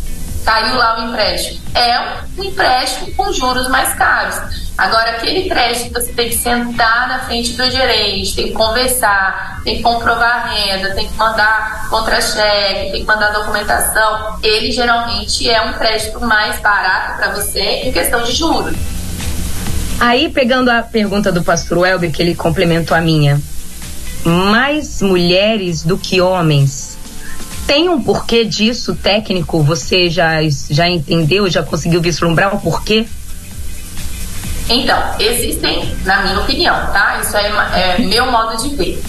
[0.45, 1.61] caiu lá o empréstimo.
[1.75, 1.99] É
[2.39, 4.37] um empréstimo com juros mais caros.
[4.77, 9.77] Agora, aquele crédito você tem que sentar na frente do gerente, tem que conversar, tem
[9.77, 14.39] que comprovar a renda, tem que mandar contra-cheque, tem que mandar documentação.
[14.43, 18.75] Ele geralmente é um crédito mais barato para você em questão de juros.
[20.01, 23.41] Aí, pegando a pergunta do pastor Welber, que ele complementou a minha,
[24.25, 26.92] mais mulheres do que homens
[27.73, 29.63] tem um porquê disso técnico?
[29.63, 33.07] Você já, já entendeu, já conseguiu vislumbrar o porquê?
[34.69, 37.19] Então, existem, na minha opinião, tá?
[37.23, 39.03] Isso é, é meu modo de ver.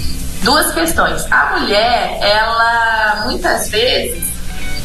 [0.44, 1.30] Duas questões.
[1.30, 4.24] A mulher, ela muitas vezes,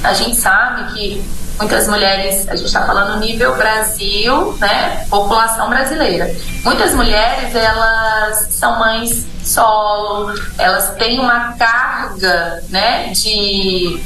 [0.03, 1.23] a gente sabe que
[1.59, 5.05] muitas mulheres, a gente está falando nível Brasil, né?
[5.11, 6.35] População brasileira.
[6.65, 14.01] Muitas mulheres, elas são mães solo, elas têm uma carga, né, de,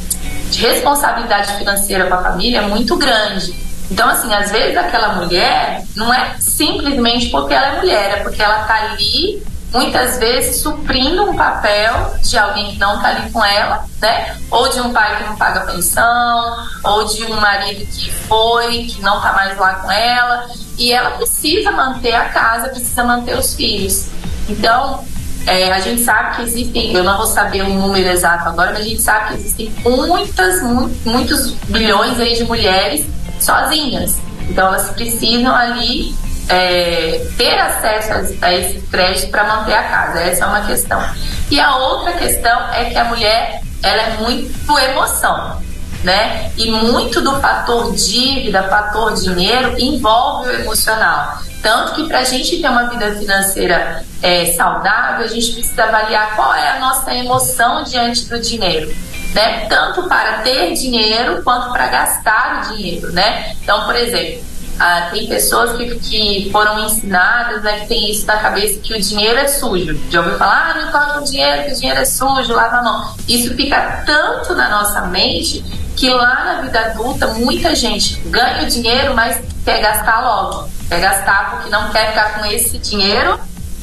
[0.51, 3.55] de responsabilidade financeira com a família muito grande.
[3.91, 8.41] Então, assim, às vezes aquela mulher não é simplesmente porque ela é mulher, é porque
[8.41, 13.44] ela tá ali muitas vezes suprindo um papel de alguém que não está ali com
[13.44, 14.37] ela, né?
[14.50, 19.00] Ou de um pai que não paga pensão, ou de um marido que foi, que
[19.00, 23.54] não está mais lá com ela, e ela precisa manter a casa, precisa manter os
[23.54, 24.08] filhos.
[24.48, 25.04] Então,
[25.46, 28.82] é, a gente sabe que existem, eu não vou saber o número exato agora, mas
[28.82, 30.62] a gente sabe que existem muitas,
[31.04, 33.04] muitos bilhões aí de mulheres
[33.40, 34.18] sozinhas.
[34.48, 36.14] Então elas precisam ali
[36.48, 40.20] é, ter acesso a, a esse crédito para manter a casa.
[40.20, 41.02] Essa é uma questão.
[41.50, 45.61] E a outra questão é que a mulher ela é muito emoção.
[46.05, 46.50] Né?
[46.57, 51.38] E muito do fator dívida, fator dinheiro, envolve o emocional.
[51.62, 56.35] Tanto que para a gente ter uma vida financeira é, saudável, a gente precisa avaliar
[56.35, 58.92] qual é a nossa emoção diante do dinheiro.
[59.33, 59.66] Né?
[59.68, 63.12] Tanto para ter dinheiro quanto para gastar o dinheiro.
[63.12, 63.55] Né?
[63.62, 64.42] Então, por exemplo,
[64.83, 69.01] ah, tem pessoas que, que foram ensinadas, né, que tem isso na cabeça que o
[69.01, 69.97] dinheiro é sujo.
[70.11, 72.83] Já ouviu falar, ah, não toca o dinheiro, que o dinheiro é sujo, lava a
[72.83, 73.14] mão.
[73.29, 75.64] Isso fica tanto na nossa mente
[75.97, 80.68] que lá na vida adulta muita gente ganha o dinheiro, mas quer gastar logo.
[80.88, 83.38] Quer gastar porque não quer ficar com esse dinheiro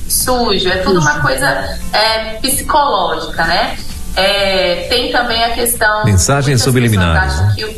[0.10, 0.68] sujo.
[0.68, 3.78] É tudo uma coisa é, psicológica, né?
[4.18, 6.04] É, tem também a questão.
[6.04, 7.40] Mensagens subliminares.
[7.40, 7.74] Né?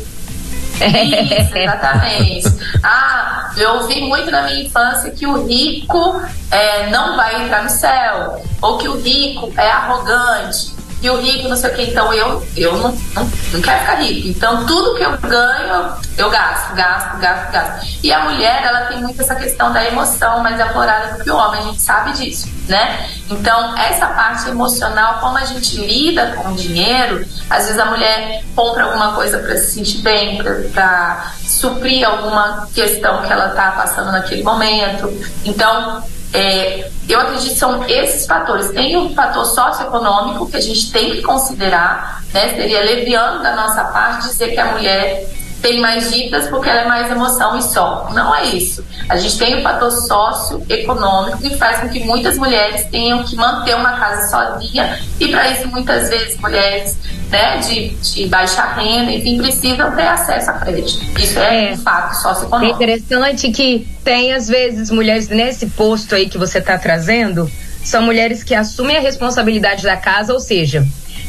[0.80, 2.48] Isso, exatamente.
[2.82, 7.70] ah, eu ouvi muito na minha infância que o rico é, não vai entrar no
[7.70, 11.82] céu, ou que o rico é arrogante, e o rico não sei o que.
[11.82, 14.28] Então eu, eu não, não, não quero ficar rico.
[14.28, 17.86] Então tudo que eu ganho, eu gasto, gasto, gasto, gasto.
[18.02, 21.36] E a mulher, ela tem muito essa questão da emoção mais aflorada do que o
[21.36, 23.10] homem, a gente sabe disso, né?
[23.28, 28.44] Então, essa parte emocional, como a gente lida com o dinheiro, às vezes a mulher
[28.54, 34.12] compra alguma coisa para se sentir bem, para suprir alguma questão que ela tá passando
[34.12, 35.12] naquele momento.
[35.44, 38.70] Então, é, eu acredito que são esses fatores.
[38.70, 42.54] Tem o fator socioeconômico que a gente tem que considerar, né?
[42.54, 45.28] Seria leviano da nossa parte dizer que a mulher
[45.62, 48.10] tem mais dívidas porque ela é mais emoção e só.
[48.12, 48.84] Não é isso.
[49.08, 53.76] A gente tem o fator socioeconômico que faz com que muitas mulheres tenham que manter
[53.76, 56.98] uma casa sozinha e para isso muitas vezes mulheres
[57.30, 61.18] né, de, de, baixa renda, enfim, precisam ter acesso a crédito.
[61.18, 62.72] Isso é, é um fato socioeconômico.
[62.72, 67.50] É interessante que tem às vezes mulheres nesse posto aí que você está trazendo,
[67.84, 70.86] são mulheres que assumem a responsabilidade da casa, ou seja,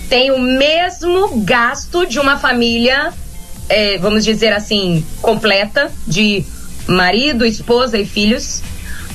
[0.09, 3.13] tem o mesmo gasto de uma família
[3.73, 6.45] é, vamos dizer assim, completa de
[6.87, 8.61] marido, esposa e filhos.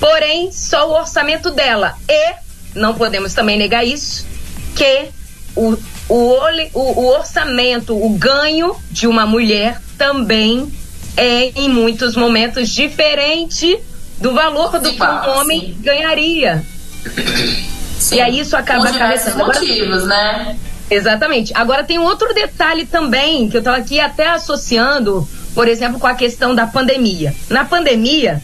[0.00, 1.94] Porém, só o orçamento dela.
[2.08, 2.34] E,
[2.74, 4.26] não podemos também negar isso,
[4.74, 5.06] que
[5.54, 5.76] o,
[6.08, 6.34] o,
[6.74, 10.72] o, orçamento, o ganho de uma mulher também
[11.16, 13.78] é, em muitos momentos, diferente
[14.20, 16.64] do valor do que um homem ganharia.
[17.98, 18.16] Sim.
[18.16, 19.38] E aí isso acaba acarretando.
[19.38, 20.56] motivos, né?
[20.90, 21.52] Exatamente.
[21.54, 26.14] Agora tem outro detalhe também que eu estava aqui até associando, por exemplo, com a
[26.14, 27.34] questão da pandemia.
[27.50, 28.42] Na pandemia,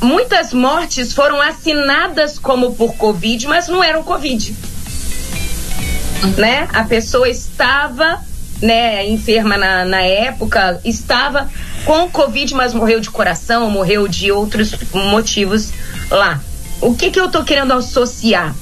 [0.00, 4.54] muitas mortes foram assinadas como por Covid, mas não eram Covid.
[6.36, 6.68] Né?
[6.72, 8.20] A pessoa estava
[8.60, 11.50] né, enferma na, na época, estava
[11.84, 15.72] com Covid, mas morreu de coração, morreu de outros motivos
[16.10, 16.40] lá.
[16.80, 18.54] O que, que eu estou querendo associar?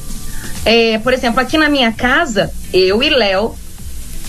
[0.64, 3.57] É, por exemplo, aqui na minha casa, eu e Léo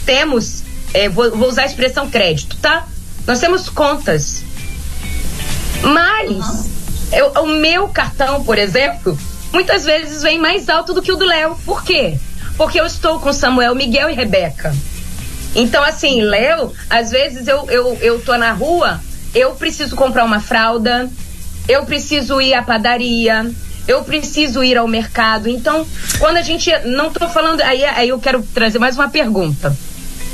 [0.05, 0.63] temos,
[0.93, 2.87] é, vou, vou, usar a expressão crédito, tá?
[3.27, 4.43] Nós temos contas.
[5.83, 6.69] Mas
[7.11, 9.17] eu, o meu cartão, por exemplo,
[9.51, 11.55] muitas vezes vem mais alto do que o do Léo.
[11.65, 12.17] Por quê?
[12.57, 14.73] Porque eu estou com Samuel, Miguel e Rebeca.
[15.55, 19.01] Então, assim, Léo, às vezes eu, eu, eu tô na rua,
[19.35, 21.09] eu preciso comprar uma fralda,
[21.67, 23.51] eu preciso ir à padaria,
[23.87, 25.49] eu preciso ir ao mercado.
[25.49, 25.85] Então,
[26.19, 26.71] quando a gente.
[26.85, 27.61] Não estou falando.
[27.61, 29.75] Aí, aí eu quero trazer mais uma pergunta.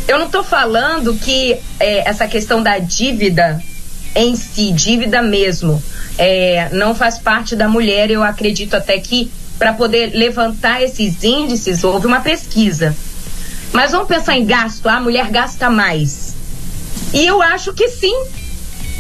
[0.08, 3.62] Eu não estou falando que é, essa questão da dívida
[4.16, 5.84] em si, dívida mesmo,
[6.18, 8.10] é, não faz parte da mulher.
[8.10, 12.96] Eu acredito até que para poder levantar esses índices, houve uma pesquisa.
[13.74, 16.36] Mas vamos pensar em gasto, a mulher gasta mais.
[17.14, 18.16] E eu acho que sim,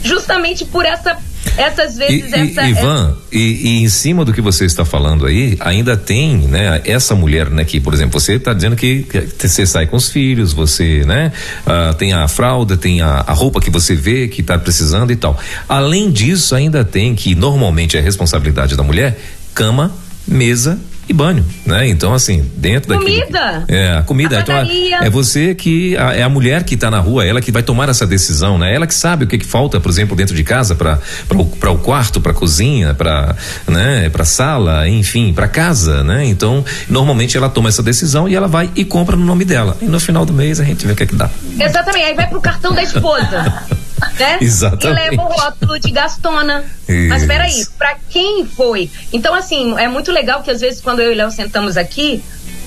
[0.04, 1.18] justamente por essa
[1.58, 3.18] essas vezes e, essa, e, Ivan, essa...
[3.32, 7.50] E, e, em cima do que você está falando aí, ainda tem, né, essa mulher,
[7.50, 11.04] né, que, por exemplo, você está dizendo que, que, você sai com os filhos, você,
[11.06, 11.32] né,
[11.66, 15.16] uh, tem a fralda, tem a, a, roupa que você vê que está precisando e
[15.16, 15.40] tal.
[15.68, 19.20] Além disso, ainda tem que normalmente é responsabilidade da mulher,
[19.54, 19.92] cama,
[20.28, 21.88] mesa e banho, né?
[21.88, 23.64] Então, assim, dentro da Comida!
[23.68, 24.38] É, a comida.
[24.38, 24.56] A então,
[25.02, 27.88] é você que, a, é a mulher que está na rua, ela que vai tomar
[27.90, 28.74] essa decisão, né?
[28.74, 31.78] Ela que sabe o que, que falta, por exemplo, dentro de casa para para o
[31.78, 33.36] quarto, para cozinha, para
[33.68, 36.26] né, para sala, enfim, para casa, né?
[36.26, 39.78] Então, normalmente ela toma essa decisão e ela vai e compra no nome dela.
[39.82, 41.30] E no final do mês a gente vê o que é que dá.
[41.60, 43.64] Exatamente, aí vai pro cartão da esposa.
[44.20, 44.38] né?
[44.42, 44.86] Exatamente.
[44.86, 46.66] E leva o rótulo de gastona.
[46.88, 47.10] Isso.
[47.10, 48.90] Mas peraí, para quem foi?
[49.12, 52.24] Então, assim, é muito legal que às vezes quando eu e Léo sentamos aqui,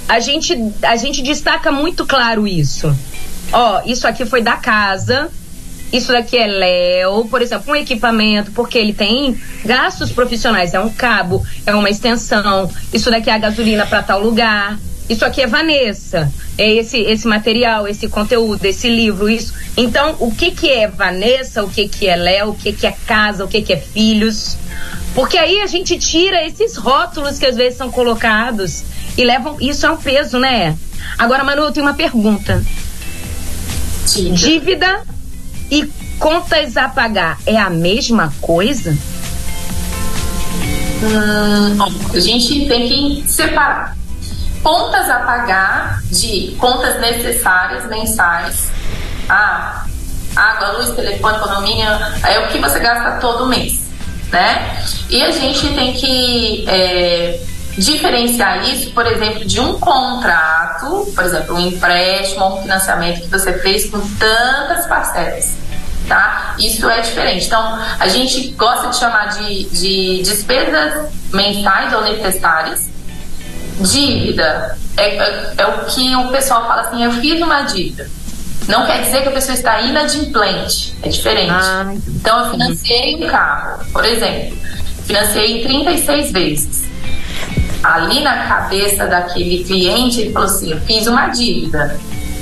[0.09, 2.95] a gente, a gente destaca muito claro isso.
[3.53, 5.29] Ó, isso aqui foi da casa,
[5.93, 10.91] isso daqui é Léo, por exemplo, um equipamento, porque ele tem gastos profissionais, é um
[10.91, 14.79] cabo, é uma extensão, isso daqui é a gasolina para tal lugar,
[15.11, 19.53] isso aqui é Vanessa, é esse esse material, esse conteúdo, esse livro, isso.
[19.77, 22.95] Então, o que que é Vanessa, o que que é Léo, o que que é
[23.09, 24.57] casa, o que que é filhos?
[25.13, 28.85] Porque aí a gente tira esses rótulos que às vezes são colocados
[29.19, 30.79] e levam, isso é um peso, né?
[31.19, 32.65] Agora, Manu, eu tenho uma pergunta.
[34.07, 34.33] Sim.
[34.33, 35.03] Dívida
[35.69, 38.97] e contas a pagar é a mesma coisa?
[41.03, 41.83] Hum,
[42.15, 42.89] a gente tem
[43.23, 44.00] que separar
[44.63, 48.71] contas a pagar de contas necessárias mensais.
[49.29, 49.85] Ah,
[50.35, 53.81] água, luz, telefone, economia, é o que você gasta todo mês,
[54.31, 54.85] né?
[55.09, 57.41] E a gente tem que é,
[57.77, 63.53] diferenciar isso, por exemplo, de um contrato, por exemplo, um empréstimo um financiamento que você
[63.59, 65.59] fez com tantas parcelas.
[66.09, 66.57] Tá?
[66.59, 67.47] Isso é diferente.
[67.47, 72.90] Então, a gente gosta de chamar de, de despesas mensais ou necessárias,
[73.81, 78.09] Dívida é, é, é, o que o pessoal fala assim: eu fiz uma dívida.
[78.69, 80.95] Não quer dizer que a pessoa está inadimplente.
[81.03, 81.51] É diferente.
[81.51, 84.57] Ah, então, eu financiei um carro, por exemplo.
[85.07, 86.91] Financiei em 36 vezes.
[87.83, 91.99] Ali na cabeça daquele cliente, ele falou assim: eu fiz uma dívida.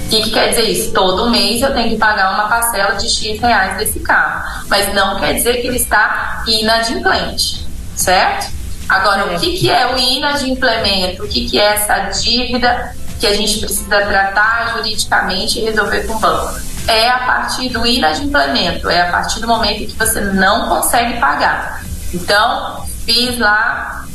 [0.06, 0.92] O que, que, quer dizer isso?
[0.92, 4.64] Todo mês eu tenho que pagar uma parcela de X reais desse carro.
[4.66, 8.57] Mas não quer dizer que ele está inadimplente, certo?
[8.88, 11.24] Agora, o que, que é o inadimplemento?
[11.24, 16.14] O que, que é essa dívida que a gente precisa tratar juridicamente e resolver com
[16.14, 16.58] o banco?
[16.86, 21.20] É a partir do inadimplemento, é a partir do momento em que você não consegue
[21.20, 21.84] pagar.
[22.14, 24.06] Então, fiz lá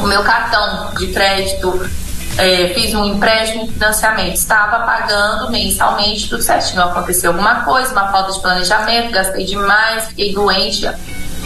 [0.00, 1.88] o meu cartão de crédito,
[2.36, 6.82] é, fiz um empréstimo um financiamento, estava pagando mensalmente tudo certinho.
[6.82, 10.90] Aconteceu alguma coisa, uma falta de planejamento, gastei demais, fiquei doente,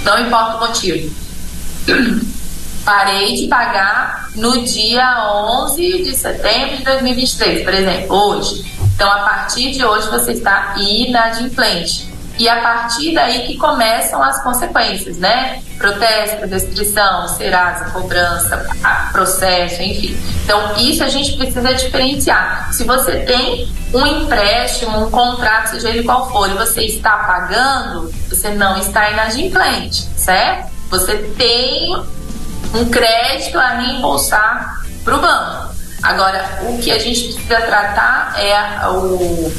[0.02, 1.14] não importa o motivo.
[2.84, 5.24] Parei de pagar no dia
[5.64, 8.64] 11 de setembro de 2023, por exemplo, hoje.
[8.94, 12.10] Então, a partir de hoje, você está inadimplente.
[12.38, 15.62] E a partir daí que começam as consequências, né?
[15.76, 18.66] Protesto, restrição, serasa, cobrança,
[19.12, 20.16] processo, enfim.
[20.44, 22.72] Então, isso a gente precisa diferenciar.
[22.72, 28.10] Se você tem um empréstimo, um contrato, seja ele qual for, e você está pagando,
[28.28, 30.70] você não está inadimplente, certo?
[30.88, 31.94] Você tem
[32.74, 35.74] um crédito a reembolsar para o banco.
[36.02, 39.52] Agora, o que a gente precisa tratar é o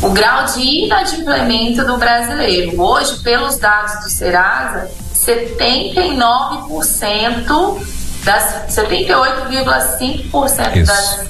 [0.00, 2.80] o grau de inadimplemento do brasileiro.
[2.80, 7.86] Hoje, pelos dados do Serasa, 79%
[8.24, 11.26] das 78,5% das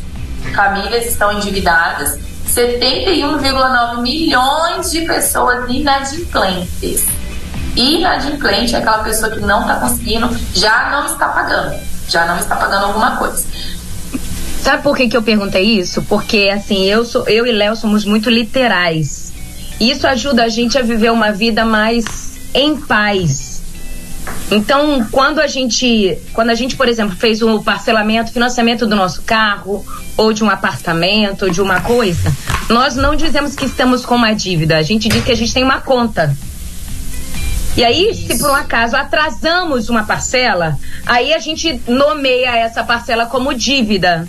[0.55, 7.07] famílias estão endividadas, 71,9 milhões de pessoas inadimplentes.
[7.77, 11.77] Inadimplente é aquela pessoa que não está conseguindo, já não está pagando,
[12.09, 13.45] já não está pagando alguma coisa.
[14.63, 16.03] Sabe por que, que eu perguntei isso?
[16.03, 19.33] Porque, assim, eu, sou, eu e Léo somos muito literais.
[19.81, 22.05] Isso ajuda a gente a viver uma vida mais
[22.53, 23.63] em paz.
[24.51, 29.23] Então, quando a gente, quando a gente, por exemplo, fez o parcelamento, financiamento do nosso
[29.23, 29.85] carro,
[30.17, 32.33] ou de um apartamento, ou de uma coisa,
[32.69, 35.63] nós não dizemos que estamos com uma dívida, a gente diz que a gente tem
[35.63, 36.37] uma conta.
[37.79, 38.27] E aí, Isso.
[38.27, 40.77] se por um acaso atrasamos uma parcela,
[41.07, 44.27] aí a gente nomeia essa parcela como dívida.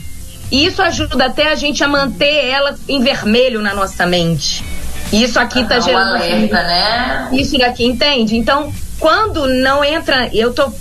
[0.52, 4.64] E isso ajuda até a gente a manter ela em vermelho na nossa mente.
[5.12, 6.12] E isso aqui está gerando.
[6.12, 7.30] Um alerta, né?
[7.32, 8.38] Isso daqui, entende?
[8.38, 10.30] Então, quando não entra.
[10.32, 10.72] Eu tô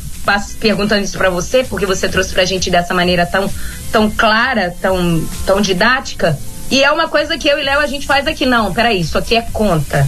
[0.60, 3.50] perguntando isso para você, porque você trouxe pra gente dessa maneira tão,
[3.90, 6.38] tão clara, tão, tão didática.
[6.70, 8.44] E é uma coisa que eu e Léo a gente faz aqui.
[8.44, 10.06] Não, peraí, isso aqui é conta.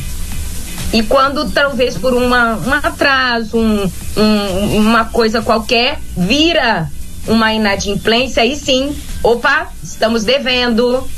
[0.92, 6.90] E quando talvez por uma, um atraso, um, um, uma coisa qualquer, vira
[7.28, 11.08] uma inadimplência, aí sim, opa, estamos devendo,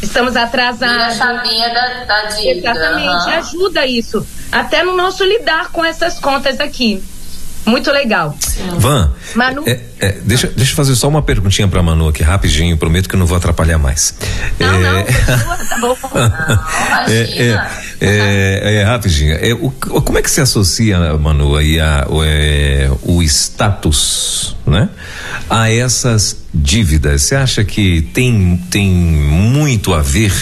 [0.00, 0.96] estamos atrasados.
[0.96, 2.70] a chavinha da, da dívida.
[2.70, 3.38] Exatamente, uhum.
[3.38, 4.26] ajuda isso.
[4.52, 7.02] Até no nosso lidar com essas contas aqui.
[7.66, 8.34] Muito legal.
[8.78, 9.64] Van, Manu?
[9.66, 13.16] É, é, deixa, deixa eu fazer só uma perguntinha pra Manu aqui, rapidinho, prometo que
[13.16, 14.14] eu não vou atrapalhar mais.
[14.58, 14.80] Não, é...
[14.80, 15.04] não,
[15.68, 15.96] tá bom.
[16.14, 17.68] não, é, é,
[18.00, 19.34] é, é, rapidinho.
[19.34, 24.88] É, o, como é que se associa, Manu, aí a, o, é, o status, né?
[25.48, 27.22] A essas dívidas.
[27.22, 30.32] Você acha que tem, tem muito a ver,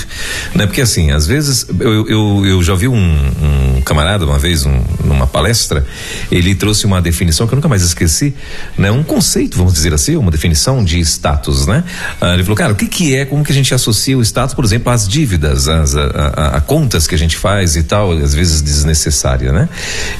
[0.55, 0.67] né?
[0.67, 4.81] Porque assim, às vezes eu, eu, eu já vi um, um camarada uma vez um,
[5.05, 5.85] numa palestra,
[6.31, 8.35] ele trouxe uma definição que eu nunca mais esqueci,
[8.79, 8.91] né?
[8.91, 11.85] Um conceito, vamos dizer assim, uma definição de status, né?
[12.21, 14.55] Ah, ele falou, cara, o que que é, como que a gente associa o status,
[14.55, 18.13] por exemplo, às dívidas, às a, a, a contas que a gente faz e tal,
[18.13, 19.69] às vezes desnecessária, né?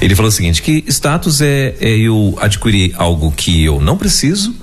[0.01, 4.55] Ele falou o seguinte, que status é, é eu adquirir algo que eu não preciso,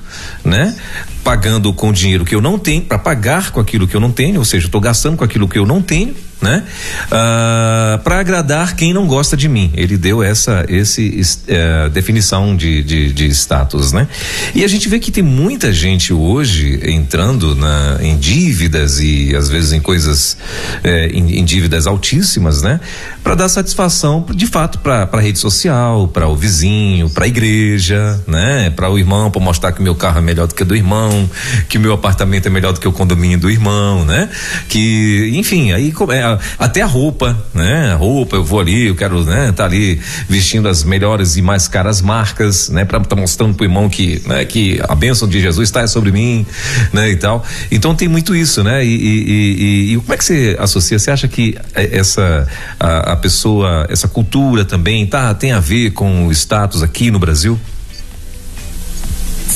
[0.44, 0.76] né?
[1.24, 4.38] Pagando com dinheiro que eu não tenho, para pagar com aquilo que eu não tenho,
[4.38, 6.64] ou seja, estou gastando com aquilo que eu não tenho né?
[7.10, 9.70] Ah, para agradar quem não gosta de mim.
[9.74, 14.08] Ele deu essa esse uh, definição de, de, de, status, né?
[14.54, 19.48] E a gente vê que tem muita gente hoje entrando na, em dívidas e às
[19.48, 20.36] vezes em coisas
[20.82, 22.80] eh, em, em, dívidas altíssimas, né?
[23.22, 28.20] Para dar satisfação, de fato, para a rede social, para o vizinho, para a igreja,
[28.26, 28.70] né?
[28.70, 31.28] Para o irmão, para mostrar que meu carro é melhor do que o do irmão,
[31.68, 34.28] que o meu apartamento é melhor do que o condomínio do irmão, né?
[34.68, 37.92] Que, enfim, aí é, até a roupa, né?
[37.92, 39.52] A roupa, eu vou ali, eu quero, né?
[39.52, 42.84] Tá ali vestindo as melhores e mais caras marcas, né?
[42.84, 44.44] Para tá mostrando pro irmão que, né?
[44.44, 46.46] Que a bênção de Jesus está sobre mim,
[46.92, 47.10] né?
[47.10, 47.44] E tal.
[47.70, 48.84] Então tem muito isso, né?
[48.84, 50.98] E, e, e, e como é que você associa?
[50.98, 52.46] Você acha que essa
[52.78, 57.18] a, a pessoa, essa cultura também tá tem a ver com o status aqui no
[57.18, 57.58] Brasil?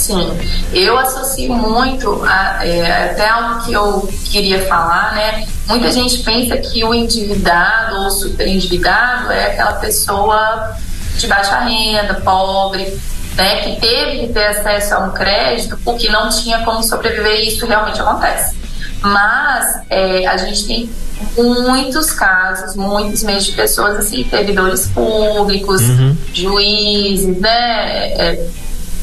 [0.07, 0.39] Sim,
[0.73, 5.49] eu associo muito a, é, até algo que eu queria falar, né?
[5.67, 10.77] Muita gente pensa que o endividado ou super endividado é aquela pessoa
[11.17, 12.97] de baixa renda, pobre,
[13.35, 13.63] né?
[13.63, 17.67] Que teve que ter acesso a um crédito porque não tinha como sobreviver e isso
[17.67, 18.57] realmente acontece.
[19.03, 20.91] Mas é, a gente tem
[21.37, 26.17] muitos casos, muitos meios de pessoas assim, servidores públicos, uhum.
[26.33, 28.13] juízes, né?
[28.13, 28.47] É,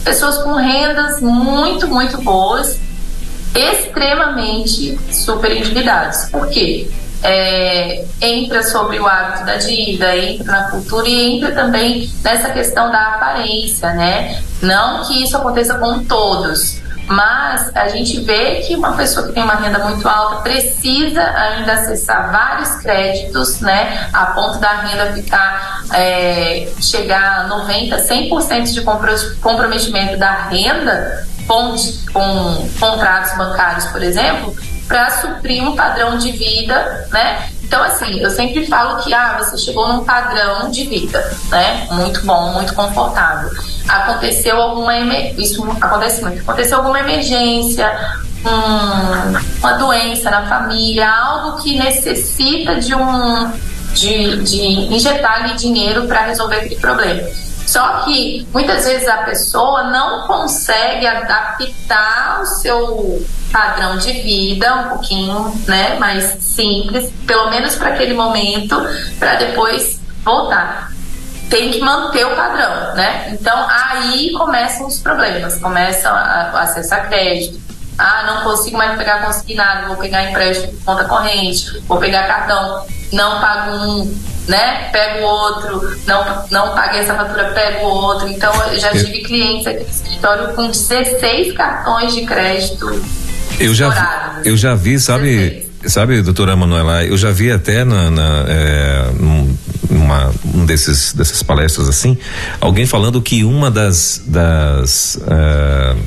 [0.04, 2.80] pessoas com rendas muito, muito boas,
[3.56, 6.26] extremamente super endividados.
[6.26, 6.90] Por quê?
[7.26, 12.92] É, entra sobre o hábito da dívida, entra na cultura e entra também nessa questão
[12.92, 14.42] da aparência, né?
[14.62, 19.44] Não que isso aconteça com todos, mas a gente vê que uma pessoa que tem
[19.44, 25.84] uma renda muito alta precisa ainda acessar vários créditos, né, a ponto da renda ficar
[25.94, 28.82] é, chegar a 90, 100% de
[29.40, 31.76] comprometimento da renda com,
[32.12, 34.56] com contratos bancários, por exemplo,
[34.88, 37.50] para suprir um padrão de vida, né?
[37.64, 41.88] Então, assim, eu sempre falo que ah, você chegou num padrão de vida, né?
[41.92, 43.50] Muito bom, muito confortável.
[43.88, 44.96] Aconteceu alguma
[45.38, 46.42] isso acontece muito.
[46.42, 47.92] Aconteceu alguma emergência,
[48.46, 53.52] um, uma doença na família, algo que necessita de um
[53.94, 57.28] de, de injetar ali dinheiro para resolver aquele problema.
[57.66, 64.90] Só que muitas vezes a pessoa não consegue adaptar o seu padrão de vida um
[64.90, 68.76] pouquinho né, mais simples, pelo menos para aquele momento,
[69.20, 70.92] para depois voltar.
[71.50, 73.30] Tem que manter o padrão, né?
[73.32, 76.10] Então aí começam os problemas, começa
[76.54, 77.62] o acesso a crédito.
[77.96, 82.84] Ah, não consigo mais pegar consignado, vou pegar empréstimo de conta corrente, vou pegar cartão,
[83.12, 84.90] não pago um, né?
[84.92, 88.28] Pego outro, não, não paguei essa fatura, pego outro.
[88.28, 93.02] Então, eu já tive clientes aqui no escritório com 16 cartões de crédito.
[93.60, 98.46] Eu já, eu já vi, sabe, sabe, doutora Manuela, eu já vi até na, na
[98.48, 99.06] é,
[99.90, 102.18] uma, um desses dessas palestras assim,
[102.60, 105.98] alguém falando que uma das das uh,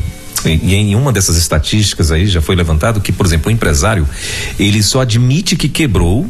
[0.45, 4.07] e em uma dessas estatísticas aí já foi levantado que, por exemplo, o empresário
[4.59, 6.28] ele só admite que quebrou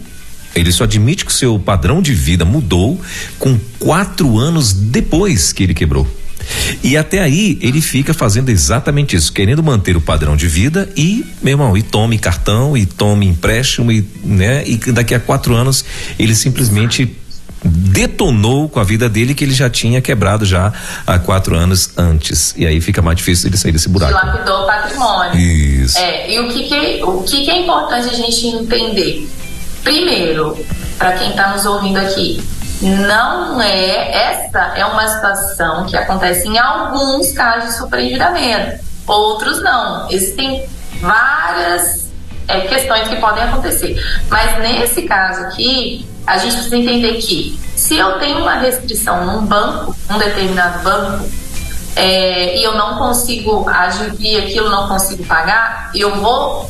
[0.57, 3.01] ele só admite que o seu padrão de vida mudou
[3.39, 6.07] com quatro anos depois que ele quebrou.
[6.83, 11.25] E até aí ele fica fazendo exatamente isso, querendo manter o padrão de vida e,
[11.43, 14.63] meu irmão, e tome cartão, e tome empréstimo, e, né?
[14.67, 15.85] E daqui a quatro anos
[16.19, 17.17] ele simplesmente
[17.65, 20.73] detonou com a vida dele que ele já tinha quebrado já
[21.07, 22.55] há quatro anos antes.
[22.57, 24.13] E aí fica mais difícil ele sair desse buraco.
[24.13, 25.37] Dilapidou o patrimônio.
[25.37, 25.99] Isso.
[25.99, 29.29] É, e o que, que, o que, que é importante a gente entender?
[29.87, 30.59] Primeiro,
[30.99, 32.43] para quem está nos ouvindo aqui,
[32.83, 40.11] não é essa é uma situação que acontece em alguns casos de superendividamento, outros não.
[40.11, 40.67] Existem
[41.01, 42.11] várias
[42.49, 43.95] é, questões que podem acontecer,
[44.29, 49.47] mas nesse caso aqui a gente precisa entender que se eu tenho uma restrição num
[49.47, 51.31] banco, um determinado banco,
[51.95, 56.69] é, e eu não consigo adquirir aquilo, não consigo pagar, eu vou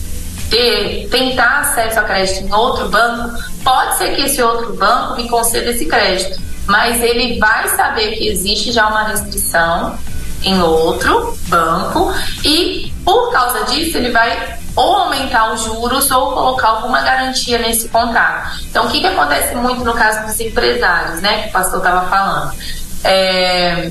[0.51, 5.29] ter, tentar acesso a crédito em outro banco, pode ser que esse outro banco me
[5.29, 9.99] conceda esse crédito, mas ele vai saber que existe já uma restrição
[10.43, 12.13] em outro banco
[12.45, 17.89] e por causa disso ele vai ou aumentar os juros ou colocar alguma garantia nesse
[17.89, 18.61] contrato.
[18.71, 22.09] Então, o que, que acontece muito no caso dos empresários, né, que o pastor estava
[22.09, 22.53] falando?
[23.03, 23.91] É,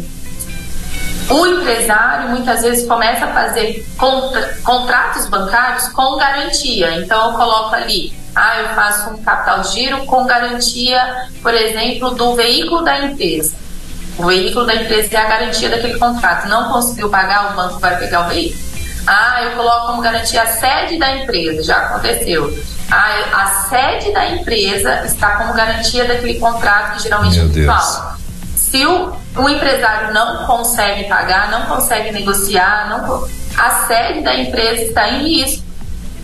[1.30, 6.96] o empresário muitas vezes começa a fazer contra, contratos bancários com garantia.
[7.00, 12.36] Então, eu coloco ali, ah, eu faço um capital giro com garantia, por exemplo, do
[12.36, 13.56] veículo da empresa.
[14.18, 16.48] O veículo da empresa é a garantia daquele contrato.
[16.48, 18.64] Não conseguiu pagar, o banco vai pegar o veículo.
[19.08, 22.52] Ah, eu coloco como garantia a sede da empresa, já aconteceu.
[22.90, 28.16] Ah, a sede da empresa está como garantia daquele contrato que geralmente Meu é virtual.
[28.76, 34.84] Se o o empresário não consegue pagar, não consegue negociar, não, a sede da empresa
[34.84, 35.64] está em risco.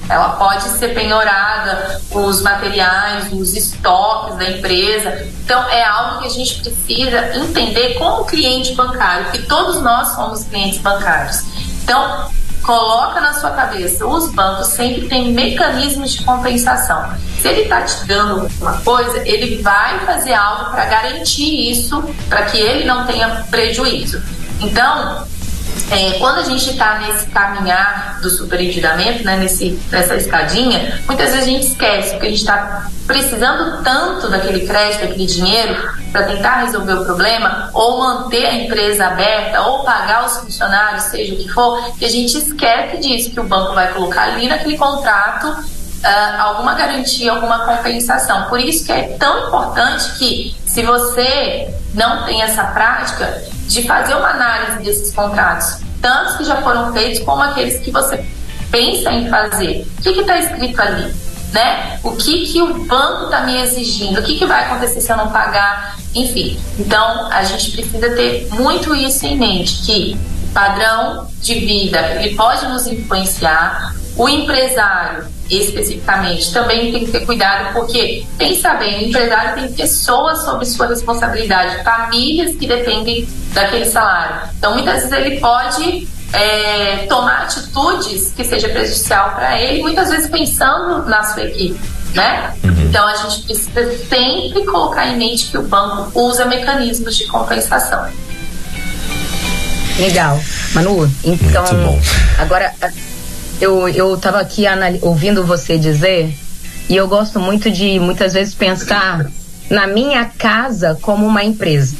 [0.10, 5.28] Ela pode ser penhorada, os materiais, os estoques da empresa.
[5.43, 10.43] Então, é algo que a gente precisa entender como cliente bancário, que todos nós somos
[10.45, 11.43] clientes bancários.
[11.84, 12.30] Então,
[12.62, 17.14] coloca na sua cabeça, os bancos sempre têm mecanismos de compensação.
[17.41, 22.43] Se ele está te dando uma coisa, ele vai fazer algo para garantir isso, para
[22.45, 24.22] que ele não tenha prejuízo.
[24.59, 25.26] Então,
[25.91, 31.43] é, quando a gente está nesse caminhar do superendividamento, né, nesse, nessa escadinha, muitas vezes
[31.43, 35.76] a gente esquece que a gente está precisando tanto daquele crédito, daquele dinheiro,
[36.11, 41.34] para tentar resolver o problema, ou manter a empresa aberta, ou pagar os funcionários, seja
[41.34, 44.78] o que for, que a gente esquece disso, que o banco vai colocar ali naquele
[44.78, 48.49] contrato Uh, alguma garantia, alguma compensação.
[48.49, 53.39] Por isso que é tão importante que, se você não tem essa prática,
[53.72, 58.24] de fazer uma análise desses contratos, tantos que já foram feitos como aqueles que você
[58.69, 59.88] pensa em fazer.
[59.99, 61.13] O que está escrito ali?
[61.53, 61.99] Né?
[62.03, 64.19] O que, que o banco está me exigindo?
[64.19, 65.97] O que, que vai acontecer se eu não pagar?
[66.13, 70.19] Enfim, então a gente precisa ter muito isso em mente, que
[70.53, 73.95] padrão de vida, ele pode nos influenciar.
[74.17, 80.43] O empresário, especificamente, também tem que ter cuidado, porque, pensa bem, o empresário tem pessoas
[80.45, 84.49] sob sua responsabilidade, famílias que dependem daquele salário.
[84.58, 90.30] Então, muitas vezes ele pode é, tomar atitudes que seja prejudicial para ele, muitas vezes
[90.30, 91.80] pensando na sua equipe.
[92.14, 92.54] Né?
[92.64, 92.88] Uhum.
[92.89, 98.10] Então a gente precisa sempre colocar em mente que o banco usa mecanismos de compensação.
[99.97, 100.38] Legal.
[100.74, 101.99] Manu, então
[102.38, 102.74] agora
[103.62, 104.64] eu, eu tava aqui
[105.01, 106.34] ouvindo você dizer
[106.89, 109.32] e eu gosto muito de muitas vezes pensar
[109.70, 111.95] na minha casa como uma empresa.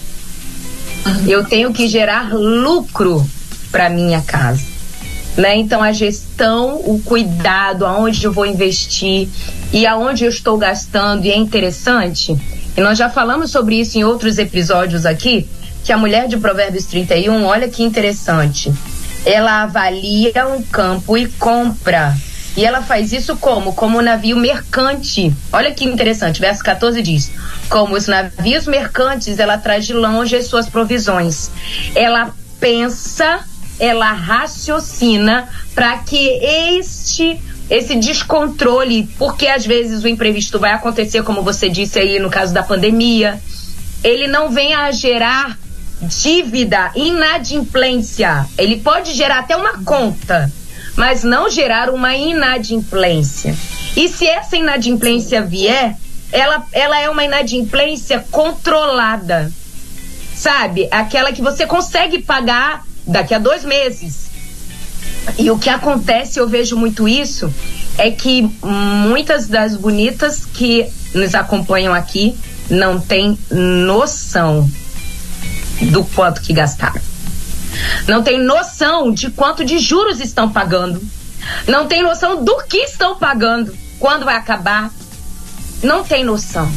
[1.28, 3.26] Eu tenho que gerar lucro
[3.72, 4.64] para minha casa.
[5.38, 5.56] Né?
[5.58, 9.30] Então a gestão, o cuidado, aonde eu vou investir
[9.72, 12.36] e aonde eu estou gastando e é interessante.
[12.76, 15.48] E nós já falamos sobre isso em outros episódios aqui,
[15.84, 18.74] que a mulher de Provérbios 31, olha que interessante.
[19.26, 22.16] Ela avalia um campo e compra.
[22.56, 23.74] E ela faz isso como?
[23.74, 25.34] Como navio mercante.
[25.54, 27.32] Olha que interessante, verso 14 diz:
[27.70, 31.50] Como os navios mercantes, ela traz de longe as suas provisões.
[31.96, 33.46] Ela pensa
[33.80, 41.42] ela raciocina para que este esse descontrole, porque às vezes o imprevisto vai acontecer, como
[41.42, 43.42] você disse aí no caso da pandemia,
[44.04, 45.58] ele não venha a gerar
[46.02, 48.46] dívida, inadimplência.
[48.58, 50.52] Ele pode gerar até uma conta,
[50.96, 53.56] mas não gerar uma inadimplência.
[53.96, 55.96] E se essa inadimplência vier,
[56.32, 59.52] ela, ela é uma inadimplência controlada.
[60.36, 60.88] Sabe?
[60.90, 64.32] Aquela que você consegue pagar daqui a dois meses.
[65.38, 67.54] E o que acontece, eu vejo muito isso,
[67.98, 72.36] é que muitas das bonitas que nos acompanham aqui
[72.70, 74.68] não têm noção
[75.86, 77.02] do quanto que gastaram.
[78.08, 81.02] Não tem noção de quanto de juros estão pagando.
[81.68, 83.76] Não tem noção do que estão pagando.
[84.00, 84.92] Quando vai acabar.
[85.84, 86.72] Não tem noção.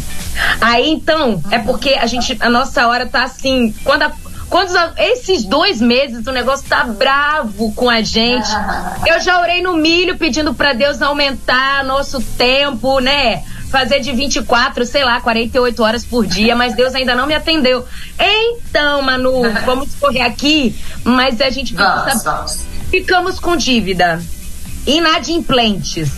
[0.60, 4.12] Aí então, é porque a gente, a nossa hora tá assim, quando a,
[4.48, 8.48] Quantos, esses dois meses o negócio tá bravo com a gente.
[9.06, 13.42] Eu já orei no milho pedindo para Deus aumentar nosso tempo, né?
[13.74, 17.84] Fazer de 24, sei lá, 48 horas por dia, mas Deus ainda não me atendeu.
[18.16, 22.64] Então, Manu, vamos correr aqui, mas a gente vamos, vamos.
[22.88, 24.22] ficamos com dívida.
[24.86, 26.08] Inadimplentes.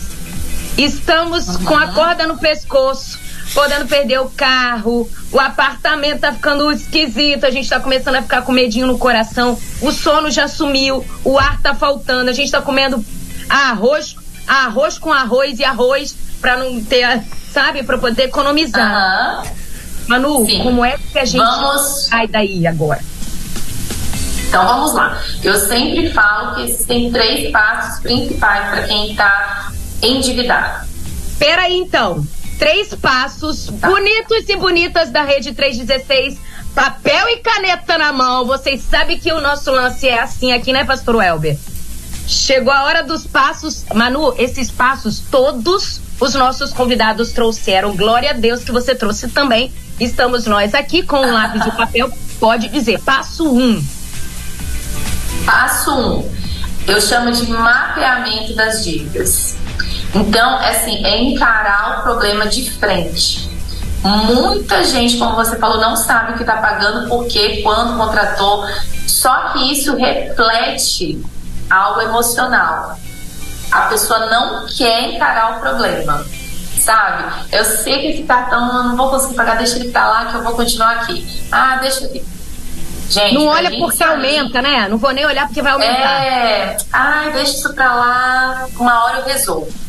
[0.77, 1.65] Estamos uhum.
[1.65, 3.17] com a corda no pescoço
[3.55, 8.43] podendo perder o carro, o apartamento tá ficando esquisito, a gente tá começando a ficar
[8.43, 12.61] com medinho no coração, o sono já sumiu, o ar tá faltando, a gente tá
[12.61, 13.03] comendo
[13.49, 14.15] arroz,
[14.47, 19.43] arroz com arroz e arroz para não ter, sabe, para poder economizar.
[19.43, 19.51] Uhum.
[20.07, 20.63] Manu, Sim.
[20.63, 22.07] como é que a gente vamos...
[22.07, 23.01] sai daí agora?
[24.47, 25.21] Então vamos lá.
[25.43, 29.71] Eu sempre falo que existem três passos principais para quem está
[30.01, 30.87] endividado.
[31.37, 32.25] Peraí então,
[32.57, 33.89] três passos tá.
[33.89, 36.39] bonitos e bonitas da Rede 316.
[36.73, 38.45] Papel e caneta na mão.
[38.45, 41.57] Vocês sabem que o nosso lance é assim aqui, né, Pastor Welber?
[42.27, 43.85] Chegou a hora dos passos.
[43.93, 47.95] Manu, esses passos todos os nossos convidados trouxeram.
[47.95, 49.71] Glória a Deus que você trouxe também.
[49.97, 52.11] Estamos nós aqui com um lápis e papel.
[52.37, 53.81] Pode dizer, passo um.
[55.45, 56.31] Passo um.
[56.85, 59.55] Eu chamo de mapeamento das dívidas.
[60.13, 63.49] Então, assim, é encarar o problema de frente.
[64.03, 68.65] Muita gente, como você falou, não sabe o que está pagando, por quê, quando contratou.
[69.05, 71.23] Só que isso reflete
[71.69, 72.97] algo emocional.
[73.71, 76.25] A pessoa não quer encarar o problema,
[76.79, 77.47] sabe?
[77.51, 80.35] Eu sei que esse cartão eu não vou conseguir pagar, deixa ele pra lá que
[80.35, 81.45] eu vou continuar aqui.
[81.51, 82.09] Ah, deixa.
[83.09, 84.09] Gente, não olha porque sair...
[84.09, 84.87] aumenta, né?
[84.89, 86.23] Não vou nem olhar porque vai aumentar.
[86.25, 89.86] É, ai, deixa isso pra lá, uma hora eu resolvo.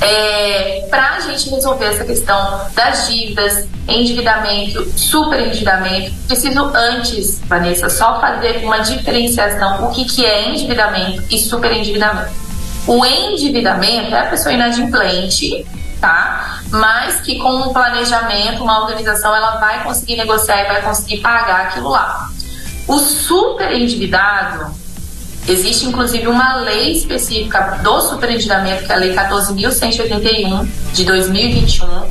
[0.00, 8.18] É, para a gente resolver essa questão das dívidas, endividamento, superendividamento, preciso antes, Vanessa, só
[8.18, 12.30] fazer uma diferenciação o que, que é endividamento e superendividamento.
[12.86, 15.66] O endividamento é a pessoa inadimplente,
[16.00, 16.60] tá?
[16.70, 21.66] Mas que com um planejamento, uma organização, ela vai conseguir negociar e vai conseguir pagar
[21.66, 22.30] aquilo lá.
[22.88, 24.74] O superendividado
[25.48, 32.10] Existe inclusive uma lei específica do superendividamento, que é a Lei 14.181 de 2021,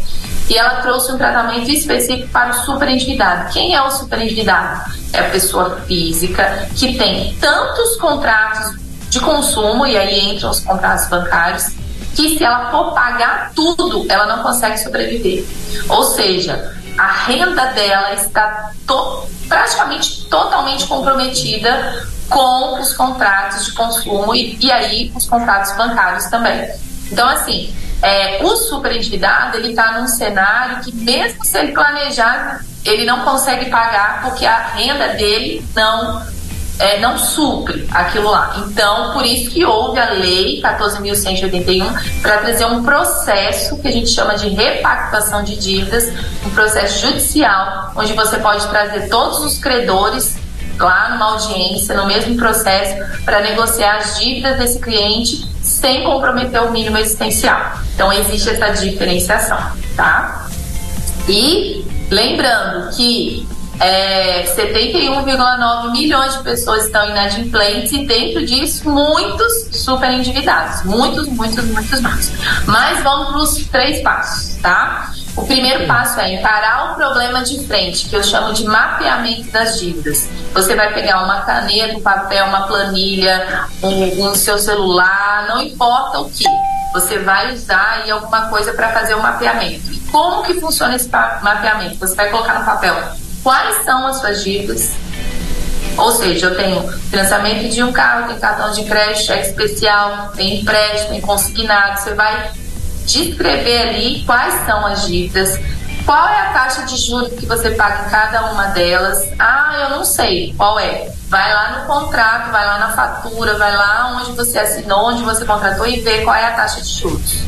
[0.49, 3.53] e ela trouxe um tratamento específico para o superendividado.
[3.53, 4.91] Quem é o superendividado?
[5.13, 8.75] É a pessoa física que tem tantos contratos
[9.09, 11.67] de consumo, e aí entram os contratos bancários,
[12.15, 15.45] que se ela for pagar tudo, ela não consegue sobreviver.
[15.87, 24.33] Ou seja, a renda dela está to praticamente totalmente comprometida com os contratos de consumo
[24.35, 26.69] e, e aí os contratos bancários também.
[27.11, 33.05] Então, assim, é, o superendividado ele está num cenário que mesmo se ele planejar, ele
[33.05, 36.21] não consegue pagar porque a renda dele não
[36.79, 38.55] é, não supre aquilo lá.
[38.65, 44.09] Então, por isso que houve a lei 14.181 para trazer um processo que a gente
[44.09, 46.09] chama de repactuação de dívidas,
[46.45, 50.37] um processo judicial, onde você pode trazer todos os credores
[50.79, 56.71] lá numa audiência, no mesmo processo, para negociar as dívidas desse cliente sem comprometer o
[56.71, 57.73] mínimo existencial.
[57.93, 59.59] Então existe essa diferenciação,
[59.95, 60.47] tá?
[61.27, 63.47] E lembrando que
[63.79, 71.63] é, 71,9 milhões de pessoas estão inadimplentes e dentro disso muitos super endividados, muitos, muitos,
[71.65, 72.31] muitos, muitos.
[72.65, 75.13] Mas vamos para os três passos, tá?
[75.39, 79.79] O primeiro passo é encarar o problema de frente, que eu chamo de mapeamento das
[79.79, 80.29] dívidas.
[80.53, 86.19] Você vai pegar uma caneta, um papel, uma planilha, um, um seu celular, não importa
[86.19, 86.43] o que.
[86.91, 89.93] Você vai usar aí alguma coisa para fazer o mapeamento.
[89.93, 91.95] E como que funciona esse mapeamento?
[91.99, 92.95] Você vai colocar no papel
[93.41, 94.91] quais são as suas dívidas.
[95.97, 100.59] Ou seja, eu tenho financiamento de um carro, tenho cartão de crédito, cheque especial, tem
[100.59, 101.97] empréstimo, tem consignado.
[101.97, 102.51] Você vai
[103.09, 105.59] descrever ali quais são as dívidas,
[106.05, 109.27] qual é a taxa de juros que você paga em cada uma delas.
[109.37, 111.11] Ah, eu não sei qual é.
[111.27, 115.45] Vai lá no contrato, vai lá na fatura, vai lá onde você assinou, onde você
[115.45, 117.43] contratou e vê qual é a taxa de juros.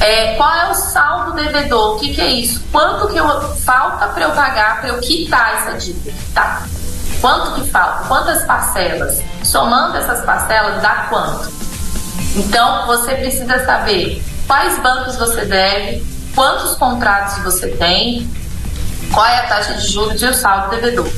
[0.00, 1.96] É, qual é o saldo devedor?
[1.96, 2.62] O que, que é isso?
[2.72, 6.12] Quanto que eu, falta para eu pagar para eu quitar essa dívida?
[6.34, 6.62] Tá.
[7.20, 8.04] Quanto que falta?
[8.08, 9.22] Quantas parcelas?
[9.44, 11.52] Somando essas parcelas, dá quanto?
[12.34, 18.28] Então, você precisa saber quais bancos você deve, quantos contratos você tem,
[19.12, 21.08] qual é a taxa de juros e o saldo devedor.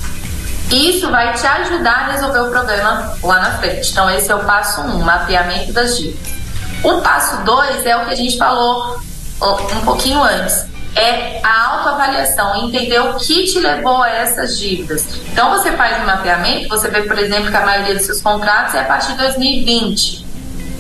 [0.71, 3.93] Isso vai te ajudar a resolver o problema lá na frente.
[3.93, 6.35] Então, esse é o passo 1, um, mapeamento das dívidas.
[6.83, 8.99] O passo 2 é o que a gente falou
[9.41, 10.67] um pouquinho antes.
[10.97, 15.07] É a autoavaliação, entender o que te levou a essas dívidas.
[15.33, 18.75] Então, você faz um mapeamento, você vê, por exemplo, que a maioria dos seus contratos
[18.75, 20.24] é a partir de 2020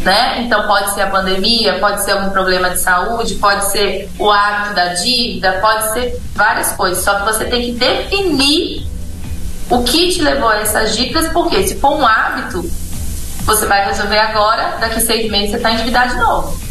[0.04, 0.42] né?
[0.42, 4.74] Então pode ser a pandemia, pode ser algum problema de saúde, pode ser o hábito
[4.74, 7.02] da dívida, pode ser várias coisas.
[7.02, 8.86] Só que você tem que definir
[9.70, 12.70] o que te levou a essas dívidas, porque se for um hábito,
[13.44, 16.64] você vai resolver agora, daqui seis meses você está endividado de novo.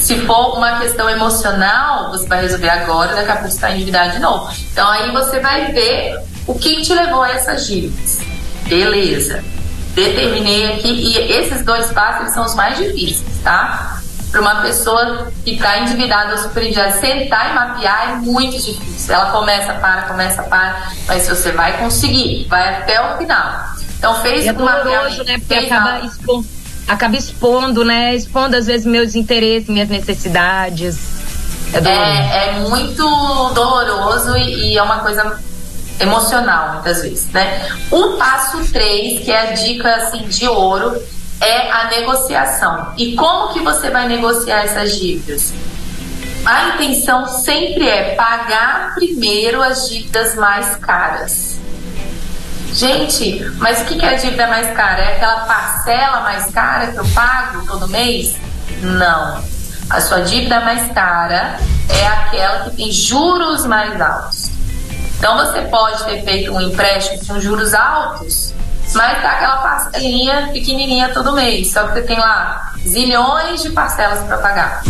[0.00, 4.12] Se for uma questão emocional, você vai resolver agora, daqui a pouco você está endividado
[4.12, 4.48] de novo.
[4.72, 8.18] Então aí você vai ver o que te levou a essas dívidas.
[8.68, 9.42] Beleza
[9.94, 14.00] determinei aqui, e esses dois passos são os mais difíceis, tá?
[14.30, 19.14] Para uma pessoa que está endividada ou superendividada, sentar e mapear é muito difícil.
[19.14, 23.78] Ela começa, para, começa, para, mas você vai conseguir, vai até o final.
[23.98, 25.38] Então fez é doloroso, né?
[25.38, 26.46] Porque acaba expondo,
[26.86, 28.14] acaba expondo, né?
[28.14, 31.18] Expondo às vezes meus interesses, minhas necessidades.
[31.72, 33.02] É, é, é muito
[33.54, 35.38] doloroso e, e é uma coisa
[36.00, 37.68] emocional, muitas vezes, né?
[37.90, 41.00] O passo 3, que é a dica assim de ouro,
[41.40, 42.92] é a negociação.
[42.96, 45.52] E como que você vai negociar essas dívidas?
[46.44, 51.58] A intenção sempre é pagar primeiro as dívidas mais caras.
[52.72, 55.02] Gente, mas o que é a dívida mais cara?
[55.02, 58.36] É aquela parcela mais cara que eu pago todo mês?
[58.80, 59.42] Não.
[59.90, 64.57] A sua dívida mais cara é aquela que tem juros mais altos.
[65.18, 68.54] Então você pode ter feito um empréstimo com juros altos,
[68.94, 74.20] mas tá aquela parcelinha pequenininha todo mês, só que você tem lá zilhões de parcelas
[74.20, 74.82] para pagar.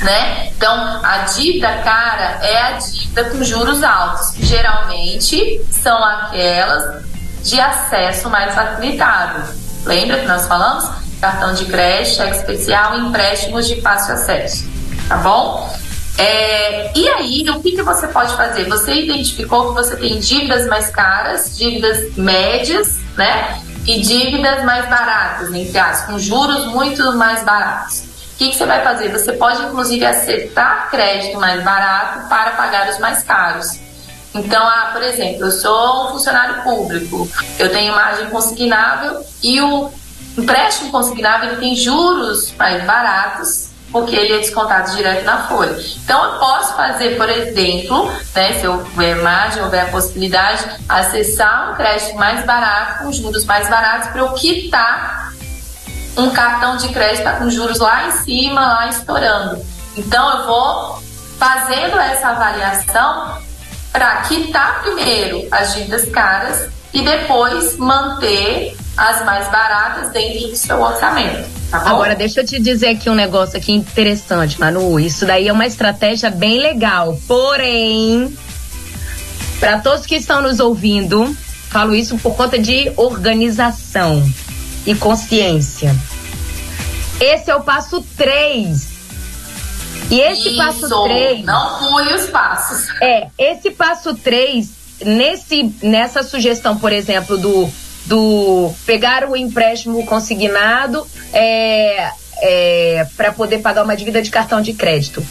[0.00, 0.48] Né?
[0.48, 7.04] Então, a dívida cara é a dívida com juros altos, que geralmente são aquelas
[7.44, 9.42] de acesso mais facilitado.
[9.84, 10.88] Lembra que nós falamos?
[11.20, 14.68] Cartão de crédito, cheque especial empréstimos de fácil acesso.
[15.08, 15.72] Tá bom?
[16.18, 18.68] É, e aí, o que, que você pode fazer?
[18.68, 23.62] Você identificou que você tem dívidas mais caras, dívidas médias, né?
[23.86, 28.04] E dívidas mais baratas, entre aspas, com juros muito mais baratos.
[28.34, 29.10] O que, que você vai fazer?
[29.10, 33.78] Você pode, inclusive, aceitar crédito mais barato para pagar os mais caros.
[34.34, 39.90] Então, ah, por exemplo, eu sou um funcionário público, eu tenho margem consignável e o
[40.38, 43.61] empréstimo consignável tem juros mais baratos
[43.92, 45.76] porque ele é descontado direto na folha.
[46.02, 51.74] Então, eu posso fazer, por exemplo, né, se houver margem, houver a possibilidade, acessar um
[51.76, 55.32] crédito mais barato, com juros mais baratos, para eu quitar
[56.16, 59.64] um cartão de crédito com juros lá em cima, lá estourando.
[59.96, 61.02] Então, eu vou
[61.38, 63.38] fazendo essa avaliação
[63.92, 70.80] para quitar primeiro as dívidas caras e depois manter as mais baratas dentro do seu
[70.80, 71.61] orçamento.
[71.72, 75.00] Tá Agora, deixa eu te dizer aqui um negócio aqui interessante, Manu.
[75.00, 77.18] Isso daí é uma estratégia bem legal.
[77.26, 78.36] Porém,
[79.58, 81.34] para todos que estão nos ouvindo,
[81.70, 84.22] falo isso por conta de organização
[84.84, 85.96] e consciência.
[87.18, 88.88] Esse é o passo 3.
[90.10, 91.42] E esse isso, passo 3.
[91.46, 92.86] Não pule os passos.
[93.00, 94.68] É, esse passo 3,
[95.06, 97.72] nesse, nessa sugestão, por exemplo, do,
[98.06, 104.72] do pegar o empréstimo consignado é, é, para poder pagar uma dívida de cartão de
[104.72, 105.24] crédito.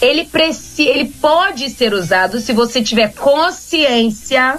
[0.00, 4.58] Ele, preci, ele pode ser usado se você tiver consciência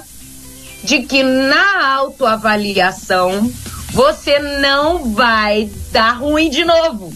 [0.84, 3.52] de que na autoavaliação
[3.92, 7.14] você não vai dar ruim de novo.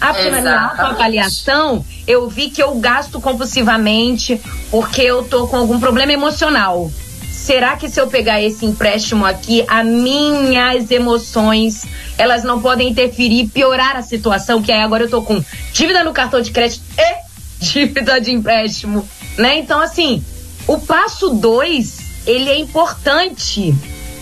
[0.00, 5.56] Ah, porque na minha autoavaliação eu vi que eu gasto compulsivamente porque eu tô com
[5.56, 6.90] algum problema emocional.
[7.48, 11.86] Será que se eu pegar esse empréstimo aqui, as minhas emoções,
[12.18, 14.60] elas não podem interferir e piorar a situação?
[14.60, 15.42] Que aí agora eu tô com
[15.72, 19.56] dívida no cartão de crédito e dívida de empréstimo, né?
[19.56, 20.22] Então, assim,
[20.66, 23.74] o passo dois, ele é importante.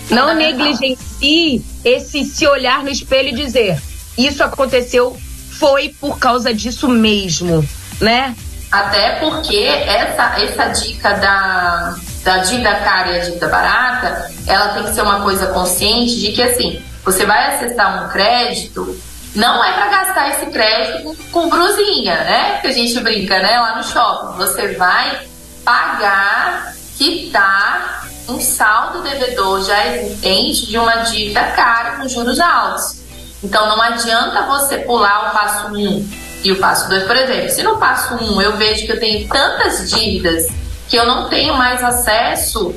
[0.09, 3.83] Não negligencie esse se olhar no espelho e dizer,
[4.17, 5.17] isso aconteceu
[5.51, 7.69] foi por causa disso mesmo,
[8.01, 8.37] né?
[8.71, 11.97] Até porque essa, essa dica da,
[12.27, 16.33] da dívida cara e a dívida barata, ela tem que ser uma coisa consciente de
[16.33, 18.99] que assim, você vai acessar um crédito,
[19.37, 22.59] não é para gastar esse crédito com, brusinha, né?
[22.61, 23.61] Que a gente brinca, né?
[23.61, 24.39] Lá no shopping.
[24.39, 25.21] Você vai
[25.65, 33.03] pagar, quitar um saldo devedor já existente de uma dívida cara com juros altos.
[33.45, 36.09] Então não adianta você pular o passo 1 um
[36.43, 37.51] e o passo 2, por exemplo.
[37.51, 40.49] Se no passo 1 um eu vejo que eu tenho tantas dívidas
[40.89, 42.75] que eu não tenho mais acesso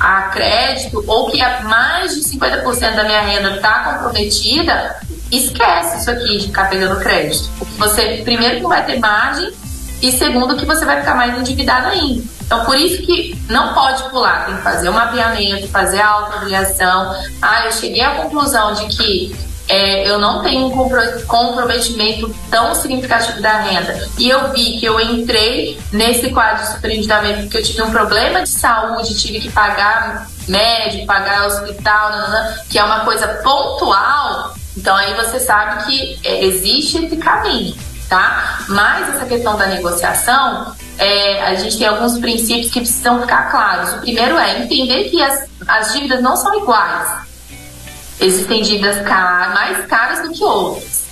[0.00, 4.96] a crédito ou que mais de 50% da minha renda está comprometida,
[5.30, 7.48] esquece isso aqui de ficar pegando crédito.
[7.58, 9.52] Porque você, primeiro, não vai ter margem
[10.02, 12.22] e segundo, que você vai ficar mais endividado ainda.
[12.44, 16.08] Então, por isso que não pode pular, tem que fazer o um mapeamento, fazer a
[16.08, 17.14] autoavaliação.
[17.40, 19.36] Ah, eu cheguei à conclusão de que
[19.68, 25.00] é, eu não tenho um comprometimento tão significativo da renda e eu vi que eu
[25.00, 30.28] entrei nesse quadro de superendividamento porque eu tive um problema de saúde, tive que pagar
[30.46, 32.10] médico, pagar hospital,
[32.68, 37.74] que é uma coisa pontual, então aí você sabe que é, existe esse caminho,
[38.08, 38.58] tá?
[38.68, 43.94] Mas essa questão da negociação, é, a gente tem alguns princípios que precisam ficar claros.
[43.94, 47.33] O primeiro é entender que as, as dívidas não são iguais.
[48.20, 51.04] Existem dívidas car mais caras do que outras.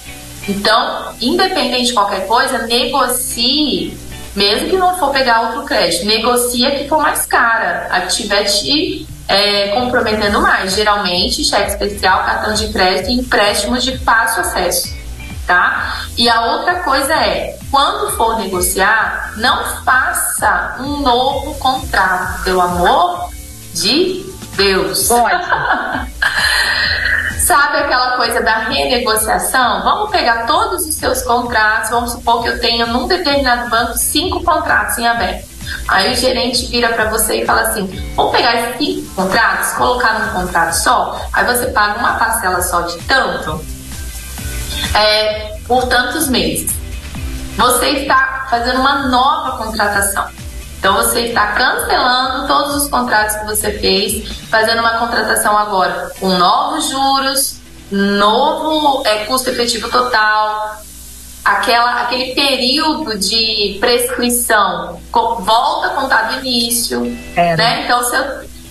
[0.49, 3.97] Então, independente de qualquer coisa, negocie,
[4.35, 8.09] mesmo que não for pegar outro crédito, negocie a que for mais cara, a que
[8.09, 10.75] estiver te é, comprometendo mais.
[10.75, 15.03] Geralmente, cheque especial, cartão de crédito e empréstimos de fácil acesso.
[15.47, 16.05] Tá?
[16.17, 23.29] E a outra coisa é, quando for negociar, não faça um novo contrato, pelo amor
[23.75, 25.09] de Deus.
[25.09, 25.45] Pode.
[27.39, 29.83] Sabe aquela coisa da renegociação?
[29.83, 34.43] Vamos pegar todos os seus contratos, vamos supor que eu tenha num determinado banco cinco
[34.45, 35.51] contratos em aberto.
[35.89, 40.21] Aí o gerente vira para você e fala assim: vamos pegar esses cinco contratos, colocar
[40.21, 43.65] num contrato só, aí você paga uma parcela só de tanto
[44.95, 46.73] é, por tantos meses.
[47.57, 50.27] Você está fazendo uma nova contratação.
[50.83, 56.29] Então você está cancelando todos os contratos que você fez, fazendo uma contratação agora com
[56.31, 60.83] novos juros, novo é, custo efetivo total,
[61.45, 67.17] aquela, aquele período de prescrição volta a contar do início.
[67.37, 67.85] É, né?
[67.85, 68.25] Então, se eu,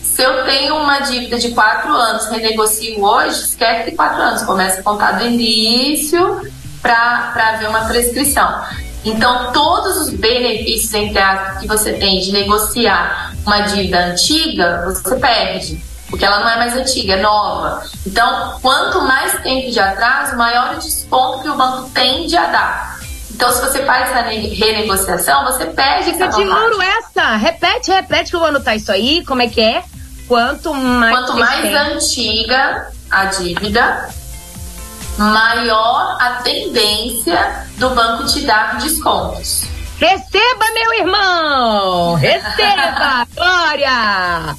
[0.03, 4.81] se eu tenho uma dívida de quatro anos, renegocio hoje, esquece de quatro anos, começa
[4.81, 6.41] a contar do início
[6.81, 8.65] para haver uma prescrição.
[9.03, 15.15] Então, todos os benefícios entre aspas, que você tem de negociar uma dívida antiga, você
[15.15, 17.83] perde, porque ela não é mais antiga, é nova.
[18.05, 22.99] Então, quanto mais tempo de atraso, maior o desconto que o banco tende a dar.
[23.33, 27.37] Então, se você faz essa renegociação, você perde essa de ouro essa!
[27.37, 29.25] Repete, repete que eu vou anotar isso aí.
[29.25, 29.83] Como é que é?
[30.27, 31.17] Quanto mais.
[31.17, 34.09] Quanto mais antiga a dívida,
[35.17, 39.63] maior a tendência do banco te dar descontos.
[39.99, 42.15] Receba, meu irmão!
[42.15, 43.27] Receba!
[43.35, 44.55] Glória!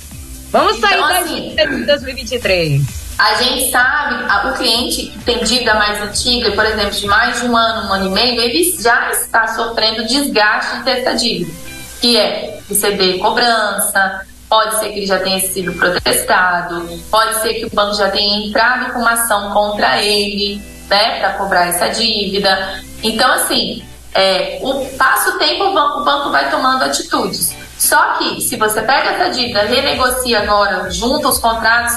[0.53, 3.03] Vamos sair então, assim, de 2023.
[3.19, 7.47] A gente sabe, o cliente que tem dívida mais antiga, por exemplo, de mais de
[7.47, 11.53] um ano, um ano e meio, ele já está sofrendo desgaste dessa dívida,
[12.01, 17.65] que é receber cobrança, pode ser que ele já tenha sido protestado, pode ser que
[17.65, 22.83] o banco já tenha entrado com uma ação contra ele, né, para cobrar essa dívida.
[23.03, 23.83] Então, assim,
[24.13, 27.57] é, o passa o tempo, o banco, o banco vai tomando atitudes.
[27.79, 31.95] Só que se você pega essa dívida, renegocia agora, junta os contratos,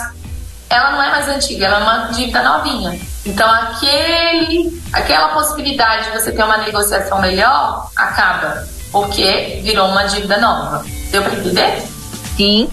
[0.69, 2.97] ela não é mais antiga, ela é uma dívida novinha.
[3.25, 10.37] Então aquele, aquela possibilidade de você ter uma negociação melhor acaba, porque virou uma dívida
[10.37, 10.85] nova.
[11.11, 11.94] Deu para entender?
[12.35, 12.69] Sim,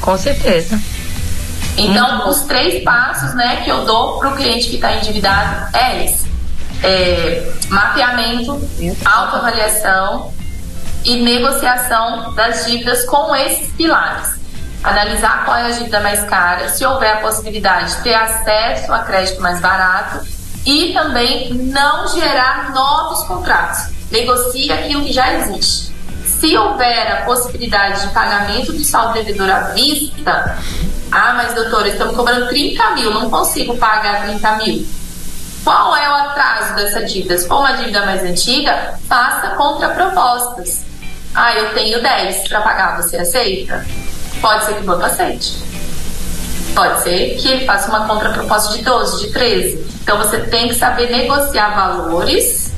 [0.00, 0.80] com certeza.
[1.76, 6.04] Então, os três passos né, que eu dou para o cliente que está endividado é
[6.04, 6.26] esse.
[6.82, 8.60] É, mapeamento,
[9.04, 10.32] autoavaliação
[11.04, 14.36] e negociação das dívidas com esses pilares.
[14.82, 19.00] Analisar qual é a dívida mais cara, se houver a possibilidade de ter acesso a
[19.00, 20.26] crédito mais barato
[20.64, 23.94] e também não gerar novos contratos.
[24.10, 25.95] Negocie aquilo que já existe.
[26.40, 30.58] Se houver a possibilidade de pagamento do saldo devedor à vista,
[31.10, 34.86] ah, mas doutora, estamos cobrando 30 mil, não consigo pagar 30 mil.
[35.64, 37.36] Qual é o atraso dessa dívida?
[37.38, 40.84] Se for uma dívida mais antiga, faça contrapropostas.
[41.34, 43.84] Ah, eu tenho 10 para pagar, você aceita?
[44.40, 45.56] Pode ser que o banco aceite.
[46.74, 49.86] Pode ser que ele faça uma contraproposta de 12, de 13.
[50.02, 52.75] Então você tem que saber negociar valores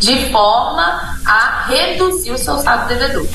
[0.00, 3.26] de forma a reduzir o seu saldo devedor.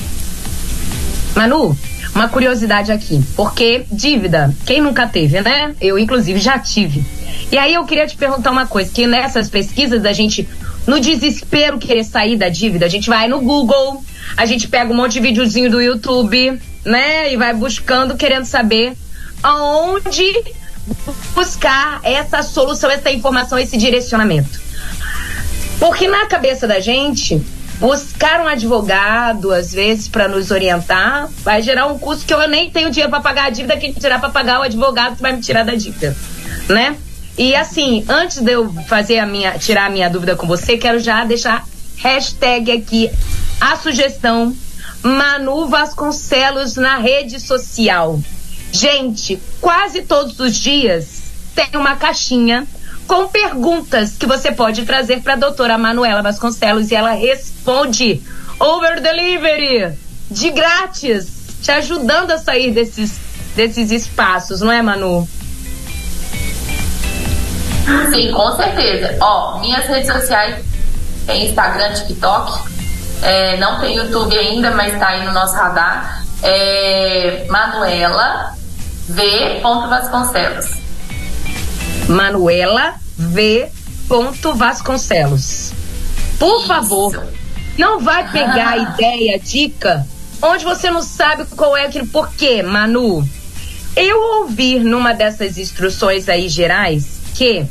[1.34, 1.76] Manu,
[2.14, 5.74] uma curiosidade aqui, porque dívida, quem nunca teve, né?
[5.80, 7.04] Eu, inclusive, já tive.
[7.50, 10.48] E aí eu queria te perguntar uma coisa, que nessas pesquisas da gente,
[10.86, 14.04] no desespero querer sair da dívida, a gente vai no Google,
[14.36, 17.32] a gente pega um monte de videozinho do YouTube, né?
[17.32, 18.96] E vai buscando, querendo saber
[19.42, 20.32] aonde
[21.34, 24.63] buscar essa solução, essa informação, esse direcionamento.
[25.78, 27.40] Porque na cabeça da gente,
[27.78, 32.70] buscar um advogado, às vezes, para nos orientar, vai gerar um custo que eu nem
[32.70, 35.40] tenho dinheiro para pagar a dívida, que tirar para pagar o advogado que vai me
[35.40, 36.16] tirar da dívida,
[36.68, 36.96] né?
[37.36, 41.00] E assim, antes de eu fazer a minha, tirar a minha dúvida com você, quero
[41.00, 41.66] já deixar
[41.96, 43.10] hashtag aqui
[43.60, 44.54] a sugestão
[45.02, 48.20] Manu Vasconcelos na rede social.
[48.70, 51.22] Gente, quase todos os dias
[51.54, 52.66] tem uma caixinha
[53.06, 58.22] com perguntas que você pode trazer para a doutora Manuela Vasconcelos e ela responde
[58.58, 59.96] over delivery
[60.30, 63.18] de grátis, te ajudando a sair desses,
[63.54, 65.28] desses espaços, não é, Manu?
[68.10, 69.16] Sim, com certeza.
[69.20, 70.64] Ó, minhas redes sociais
[71.26, 72.68] tem Instagram, TikTok,
[73.22, 76.24] é, não tem YouTube ainda, mas está aí no nosso radar.
[76.42, 78.54] É Manuela
[79.08, 79.60] V.
[79.62, 80.83] Vasconcelos.
[82.08, 83.68] Manuela V.
[84.54, 85.72] Vasconcelos.
[86.38, 86.66] Por Isso.
[86.66, 87.26] favor,
[87.78, 90.06] não vai pegar a ideia, dica,
[90.42, 92.06] onde você não sabe qual é aquilo.
[92.06, 93.26] Por quê, Manu?
[93.96, 97.64] Eu ouvi numa dessas instruções aí gerais que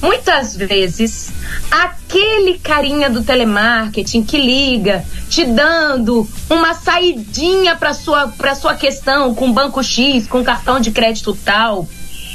[0.00, 1.30] muitas vezes
[1.70, 9.34] aquele carinha do telemarketing que liga te dando uma saidinha para sua para sua questão
[9.34, 11.88] com banco X, com cartão de crédito tal,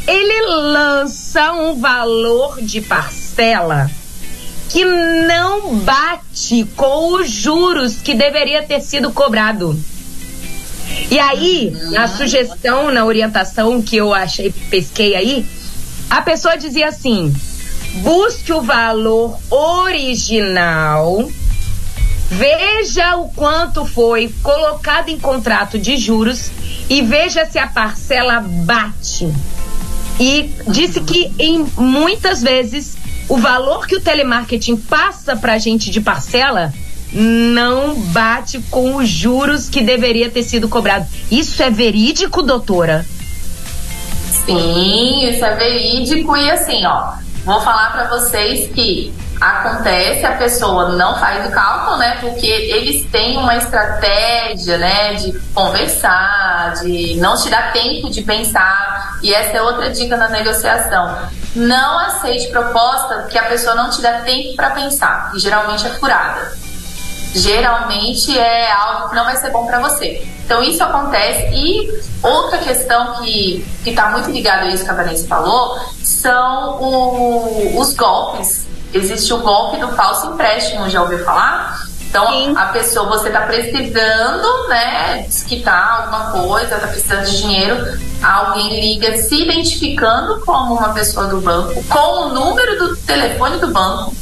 [0.08, 3.90] ele lança um valor de parcela
[4.70, 9.78] que não bate com os juros que deveria ter sido cobrado.
[11.10, 15.46] E aí, na sugestão, na orientação que eu achei, pesquei aí,
[16.10, 17.34] a pessoa dizia assim:
[17.96, 21.30] busque o valor original,
[22.30, 26.50] veja o quanto foi colocado em contrato de juros
[26.90, 29.34] e veja se a parcela bate.
[30.22, 32.96] E disse que em muitas vezes
[33.28, 36.72] o valor que o telemarketing passa para a gente de parcela
[37.12, 41.08] não bate com os juros que deveria ter sido cobrado.
[41.30, 43.06] Isso é verídico, doutora?
[44.46, 47.14] Sim, isso é verídico e assim, ó,
[47.44, 49.12] Vou falar para vocês que
[49.42, 52.18] acontece, a pessoa não faz o cálculo, né?
[52.22, 59.18] Porque eles têm uma estratégia, né, de conversar, de não te dar tempo de pensar.
[59.24, 61.18] E essa é outra dica na negociação.
[61.56, 65.90] Não aceite proposta que a pessoa não te dá tempo para pensar, e geralmente é
[65.90, 66.54] furada.
[67.34, 70.28] Geralmente é algo que não vai ser bom para você.
[70.46, 71.48] Então isso acontece.
[71.54, 71.90] E
[72.22, 77.94] outra questão que está muito ligada a isso que a Vanessa falou são o, os
[77.94, 78.68] golpes.
[78.94, 81.86] Existe o golpe do falso empréstimo, já ouviu falar?
[82.12, 82.54] Então, Sim.
[82.58, 89.16] a pessoa, você está precisando, né, desquitar alguma coisa, está precisando de dinheiro, alguém liga
[89.16, 94.14] se identificando como uma pessoa do banco, com o número do telefone do banco,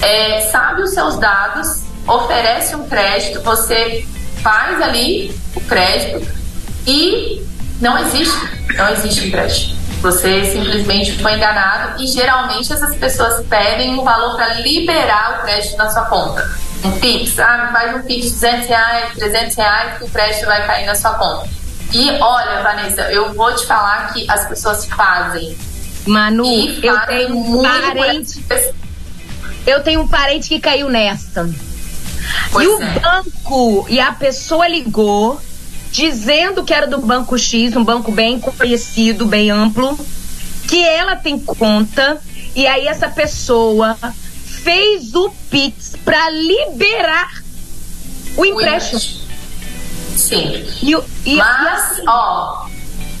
[0.00, 4.06] é, sabe os seus dados, oferece um crédito, você
[4.40, 6.24] faz ali o crédito,
[6.86, 7.44] E
[7.80, 8.38] não existe,
[8.74, 9.77] não existe empréstimo.
[10.00, 15.76] Você simplesmente foi enganado e geralmente essas pessoas pedem um valor para liberar o crédito
[15.76, 16.48] na sua conta.
[16.84, 20.64] Um Pix, ah, faz um Pix de 200 reais, 300 reais que o crédito vai
[20.66, 21.48] cair na sua conta.
[21.92, 25.56] E olha, Vanessa, eu vou te falar que as pessoas fazem.
[26.06, 26.46] Manu,
[26.82, 28.44] eu tenho um parente.
[29.66, 31.48] Eu tenho um parente que caiu nessa.
[32.52, 32.98] Pois e o é.
[33.00, 35.40] banco, e a pessoa ligou
[35.90, 39.98] dizendo que era do banco X, um banco bem conhecido, bem amplo,
[40.66, 42.20] que ela tem conta
[42.54, 43.96] e aí essa pessoa
[44.62, 47.42] fez o Pix para liberar
[48.36, 49.00] o empréstimo.
[50.16, 50.64] Sim.
[50.82, 52.66] E, e, Mas, e assim, ó,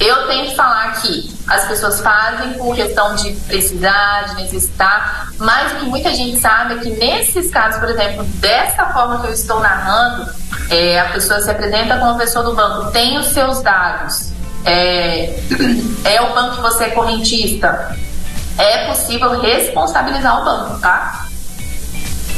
[0.00, 5.72] eu tenho que falar aqui, as pessoas fazem por questão de precisar, de necessitar, mas
[5.72, 9.32] o que muita gente sabe é que nesses casos, por exemplo, dessa forma que eu
[9.32, 10.30] estou narrando,
[10.70, 14.30] é, a pessoa se apresenta como pessoa do banco, tem os seus dados,
[14.64, 15.40] é,
[16.04, 17.96] é o banco que você é correntista,
[18.56, 21.26] é possível responsabilizar o banco, tá?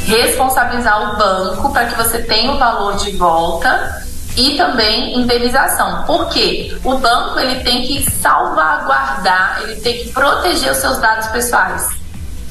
[0.05, 6.03] Responsabilizar o banco para que você tenha o valor de volta e também indenização.
[6.03, 6.75] Por quê?
[6.83, 11.89] O banco ele tem que salvaguardar, ele tem que proteger os seus dados pessoais.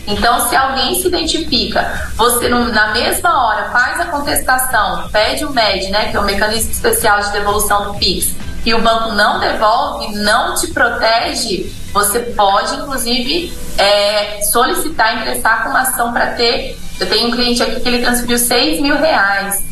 [0.07, 5.91] Então, se alguém se identifica, você na mesma hora faz a contestação, pede o MED,
[5.91, 10.14] né, que é o mecanismo especial de devolução do PIX, e o banco não devolve,
[10.16, 16.78] não te protege, você pode, inclusive, é, solicitar, ingressar com uma ação para ter.
[16.99, 19.70] Eu tenho um cliente aqui que ele transferiu 6 mil reais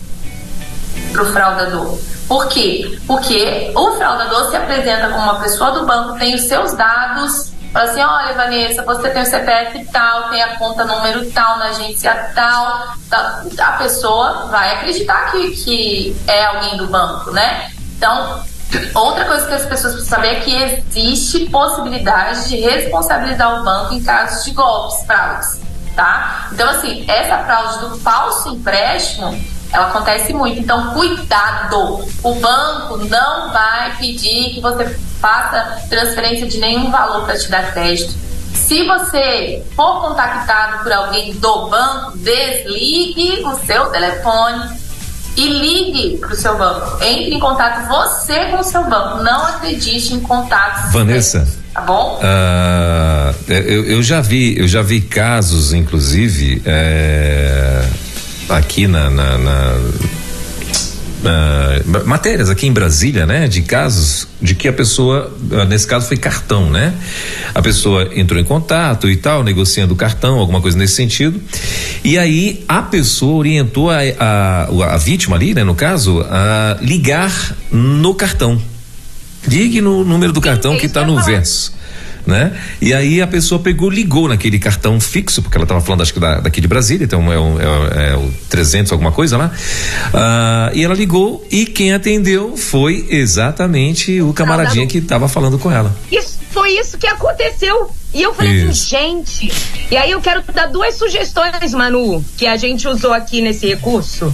[1.13, 1.99] para o fraudador.
[2.29, 2.99] Por quê?
[3.07, 7.91] Porque o fraudador se apresenta como uma pessoa do banco, tem os seus dados, fala
[7.91, 12.15] assim: olha, Vanessa, você tem o CPF tal, tem a conta número tal na agência
[12.35, 12.95] tal.
[13.09, 13.43] tal.
[13.59, 17.71] A pessoa vai acreditar que, que é alguém do banco, né?
[17.97, 18.43] Então,
[18.95, 23.95] outra coisa que as pessoas precisam saber é que existe possibilidade de responsabilizar o banco
[23.95, 25.61] em casos de golpes, fraudes,
[25.97, 26.49] tá?
[26.53, 30.61] Então, assim, essa fraude do falso empréstimo ela acontece muito.
[30.61, 32.05] Então, cuidado!
[32.23, 34.87] O banco não vai pedir que você
[35.21, 38.15] faça transferência de nenhum valor para te dar crédito.
[38.55, 44.79] Se você for contactado por alguém do banco, desligue o seu telefone
[45.37, 47.03] e ligue para o seu banco.
[47.05, 49.23] Entre em contato você com o seu banco.
[49.23, 50.93] Não acredite em contatos.
[50.93, 51.47] Vanessa.
[51.73, 52.19] Tá bom?
[52.19, 56.63] Uh, eu, eu, já vi, eu já vi casos, inclusive.
[56.65, 57.85] É
[58.49, 59.79] aqui na, na, na
[61.19, 66.07] Uh, matérias aqui em Brasília, né, de casos de que a pessoa, uh, nesse caso
[66.07, 66.95] foi cartão, né?
[67.53, 71.43] A pessoa entrou em contato e tal, negociando o cartão, alguma coisa nesse sentido.
[72.05, 77.33] E aí a pessoa orientou a, a, a vítima ali, né, no caso, a ligar
[77.73, 78.63] no cartão.
[79.49, 81.78] Ligue no número do cartão que está no verso
[82.29, 82.53] né?
[82.79, 86.21] E aí a pessoa pegou, ligou naquele cartão fixo, porque ela estava falando acho que
[86.21, 89.51] da, daqui de Brasília, então é o, é, é o 300 alguma coisa lá.
[90.13, 95.73] Ah, e ela ligou e quem atendeu foi exatamente o camaradinha que estava falando com
[95.73, 95.97] ela.
[96.13, 97.91] Isso foi isso que aconteceu.
[98.13, 98.95] E eu falei assim, isso.
[98.95, 99.53] assim, gente.
[99.91, 104.33] E aí eu quero dar duas sugestões, Manu, que a gente usou aqui nesse recurso.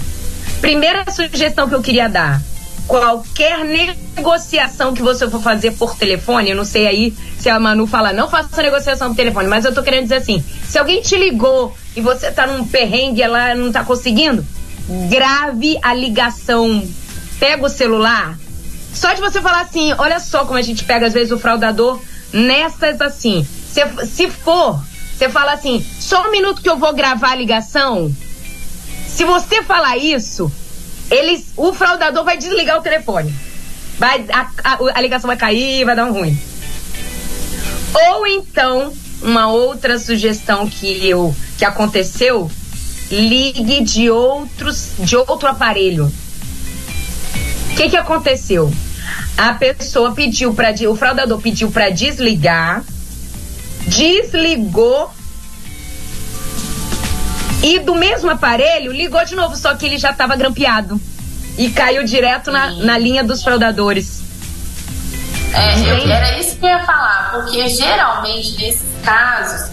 [0.61, 2.42] Primeira sugestão que eu queria dar
[2.87, 7.87] qualquer negociação que você for fazer por telefone, eu não sei aí se a Manu
[7.87, 11.16] fala, não faça negociação por telefone, mas eu tô querendo dizer assim, se alguém te
[11.16, 14.45] ligou e você tá num perrengue lá não tá conseguindo,
[15.09, 16.82] grave a ligação.
[17.39, 18.39] Pega o celular.
[18.93, 22.01] Só de você falar assim, olha só como a gente pega às vezes o fraudador
[22.32, 23.47] nessas assim.
[23.70, 24.80] Se, se for,
[25.16, 28.14] você fala assim, só um minuto que eu vou gravar a ligação.
[29.09, 30.50] Se você falar isso,
[31.14, 33.32] eles, o fraudador vai desligar o telefone.
[33.99, 36.38] Vai, a, a, a ligação vai cair, vai dar um ruim.
[37.95, 38.92] Ou então,
[39.22, 42.50] uma outra sugestão que eu que aconteceu,
[43.11, 46.12] ligue de outros de outro aparelho.
[47.70, 48.72] O que que aconteceu?
[49.36, 52.82] A pessoa pediu para o fraudador pediu para desligar,
[53.86, 55.13] desligou
[57.64, 61.00] e do mesmo aparelho, ligou de novo, só que ele já estava grampeado.
[61.57, 64.22] E caiu direto na, na linha dos fraudadores.
[65.54, 69.70] É, eu, era isso que eu ia falar, porque geralmente nesses casos,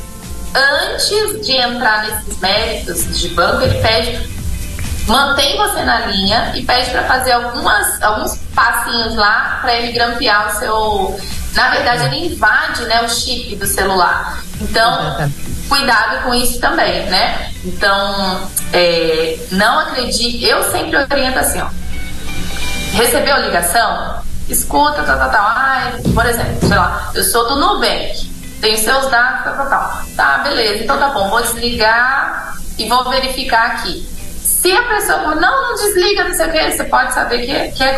[0.55, 4.29] antes de entrar nesses méritos de banco, ele pede,
[5.05, 10.47] mantém você na linha e pede para fazer algumas, alguns passinhos lá para ele grampear
[10.47, 11.19] o seu.
[11.55, 14.41] Na verdade, ele invade né, o chip do celular.
[14.61, 15.29] Então,
[15.71, 17.49] cuidado com isso também, né?
[17.63, 20.43] Então, é, não acredite.
[20.43, 21.69] Eu sempre oriento assim, ó.
[22.93, 24.21] Recebeu ligação?
[24.51, 25.45] escuta, tal, tal, tal.
[25.45, 28.29] Ah, por exemplo, sei lá, eu sou do Nubank,
[28.59, 30.01] tenho seus dados, tal, tal, tal.
[30.15, 34.05] Tá, beleza, então tá bom, vou desligar e vou verificar aqui.
[34.43, 37.71] Se a pessoa for, não, não desliga, não sei o que, você pode saber que,
[37.71, 37.97] que é.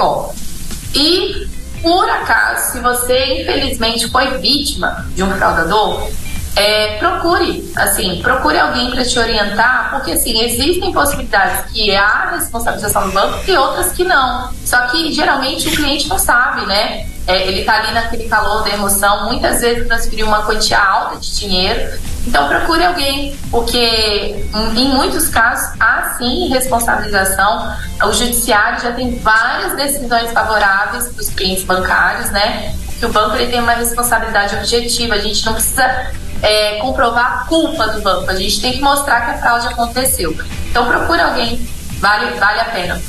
[0.93, 1.47] E,
[1.81, 6.07] por acaso, se você infelizmente foi vítima de um fraudador,
[6.55, 13.07] é, procure, assim, procure alguém para te orientar, porque assim, existem possibilidades que há responsabilização
[13.07, 14.51] do banco e outras que não.
[14.63, 17.07] Só que geralmente o cliente não sabe, né?
[17.25, 21.35] É, ele está ali naquele calor da emoção, muitas vezes transferiu uma quantia alta de
[21.35, 21.97] dinheiro.
[22.27, 27.75] Então procure alguém, porque em muitos casos há sim responsabilização.
[28.03, 32.75] O judiciário já tem várias decisões favoráveis para os clientes bancários, né?
[33.03, 35.15] Que o banco ele tem uma responsabilidade objetiva.
[35.15, 36.09] A gente não precisa
[36.41, 38.31] é, comprovar a culpa do banco.
[38.31, 40.33] A gente tem que mostrar que a fraude aconteceu.
[40.69, 41.59] Então procure alguém,
[41.99, 43.01] vale, vale a pena.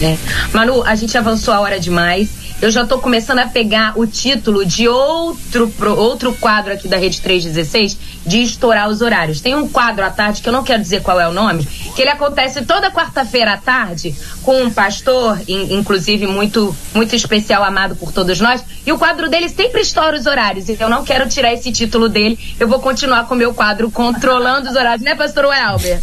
[0.00, 0.16] É.
[0.52, 2.28] Manu, a gente avançou a hora demais
[2.60, 7.20] eu já estou começando a pegar o título de outro, outro quadro aqui da Rede
[7.20, 7.96] 316
[8.26, 9.40] de estourar os horários.
[9.40, 12.02] Tem um quadro à tarde, que eu não quero dizer qual é o nome, que
[12.02, 18.12] ele acontece toda quarta-feira à tarde com um pastor, inclusive muito, muito especial, amado por
[18.12, 20.68] todos nós, e o quadro dele sempre estoura os horários.
[20.68, 23.90] Então eu não quero tirar esse título dele, eu vou continuar com o meu quadro
[23.90, 26.00] controlando os horários, né, pastor Welber?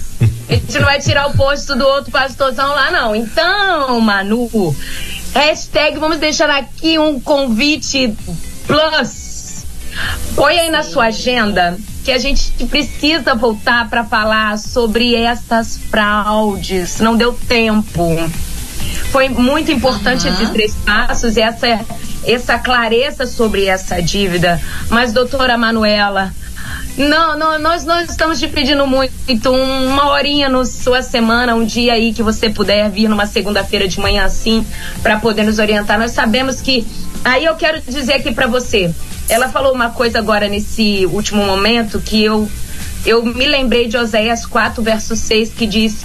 [0.50, 3.14] A gente não vai tirar o posto do outro pastorzão lá, não.
[3.14, 4.76] Então, Manu,
[5.38, 8.12] Hashtag, vamos deixar aqui um convite
[8.66, 9.64] plus.
[10.36, 17.00] Põe aí na sua agenda que a gente precisa voltar para falar sobre essas fraudes.
[17.00, 18.18] Não deu tempo.
[19.12, 20.34] Foi muito importante uhum.
[20.34, 21.86] esses três passos, essa,
[22.26, 24.60] essa clareza sobre essa dívida.
[24.90, 26.34] Mas, doutora Manuela,
[26.98, 29.14] não, não, nós não estamos te pedindo muito.
[29.52, 34.00] Uma horinha na sua semana, um dia aí que você puder vir numa segunda-feira de
[34.00, 34.66] manhã assim,
[35.04, 36.00] para poder nos orientar.
[36.00, 36.88] Nós sabemos que.
[37.24, 38.92] Aí eu quero dizer aqui para você.
[39.30, 42.50] Ela falou uma coisa agora nesse último momento que eu,
[43.06, 46.04] eu me lembrei de Oséias 4, verso 6, que diz: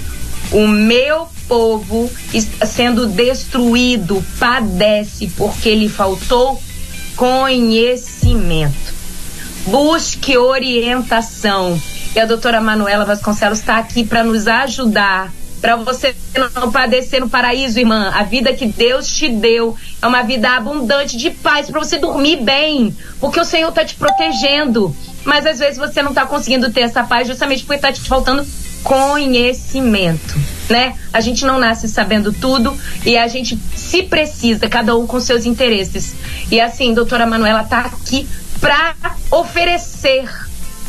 [0.51, 6.63] O meu povo está sendo destruído, padece, porque lhe faltou
[7.17, 9.02] conhecimento
[9.67, 11.81] busque orientação.
[12.15, 15.33] E a doutora Manuela Vasconcelos está aqui para nos ajudar,
[15.63, 16.15] para você
[16.55, 18.11] não padecer no paraíso, irmã.
[18.15, 22.43] A vida que Deus te deu é uma vida abundante de paz, para você dormir
[22.43, 24.95] bem, porque o Senhor está te protegendo.
[25.25, 28.45] Mas às vezes você não está conseguindo ter essa paz justamente porque está te faltando
[28.83, 30.35] conhecimento,
[30.69, 30.97] né?
[31.13, 32.77] A gente não nasce sabendo tudo
[33.07, 36.15] e a gente se precisa, cada um com seus interesses.
[36.51, 38.27] E assim, doutora Manuela está aqui
[38.63, 38.95] para
[39.29, 40.25] oferecer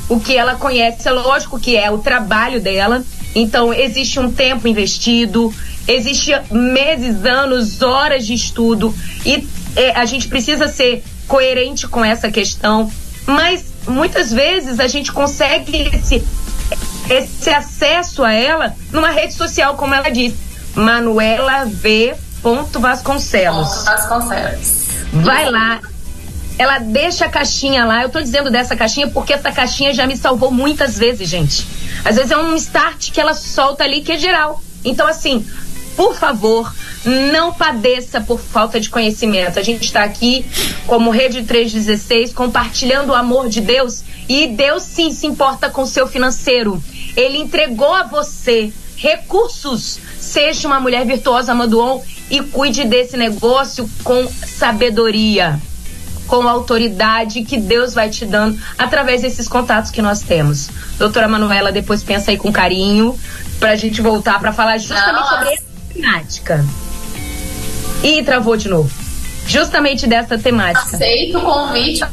[0.07, 1.07] o que ela conhece.
[1.07, 3.03] É lógico que é o trabalho dela.
[3.33, 5.51] Então, existe um tempo investido,
[5.87, 8.93] existe meses, anos, horas de estudo
[9.25, 12.91] e é, a gente precisa ser coerente com essa questão.
[13.25, 16.23] Mas muitas vezes a gente consegue esse,
[17.09, 20.37] esse acesso a ela numa rede social, como ela disse,
[20.75, 22.15] Manuela V.
[22.73, 23.85] Vasconcelos.
[23.85, 24.83] Vasconcelos.
[25.13, 25.79] Vai lá,
[26.57, 28.03] ela deixa a caixinha lá.
[28.03, 31.67] Eu tô dizendo dessa caixinha porque essa caixinha já me salvou muitas vezes, gente.
[32.03, 34.61] Às vezes é um start que ela solta ali que é geral.
[34.85, 35.45] Então, assim,
[35.95, 36.73] por favor,
[37.05, 39.59] não padeça por falta de conhecimento.
[39.59, 40.45] A gente está aqui
[40.85, 45.87] como Rede 316 compartilhando o amor de Deus e Deus sim se importa com o
[45.87, 46.81] seu financeiro.
[47.15, 49.99] Ele entregou a você recursos.
[50.19, 55.59] Seja uma mulher virtuosa, Maduon, e cuide desse negócio com sabedoria
[56.27, 60.69] com a autoridade que Deus vai te dando através desses contatos que nós temos.
[60.97, 63.17] Doutora Manuela, depois pensa aí com carinho
[63.59, 65.63] pra gente voltar para falar justamente Não, sobre essa
[65.93, 66.65] temática.
[68.03, 68.91] E travou de novo.
[69.47, 70.95] Justamente dessa temática.
[70.95, 72.03] Aceito o convite.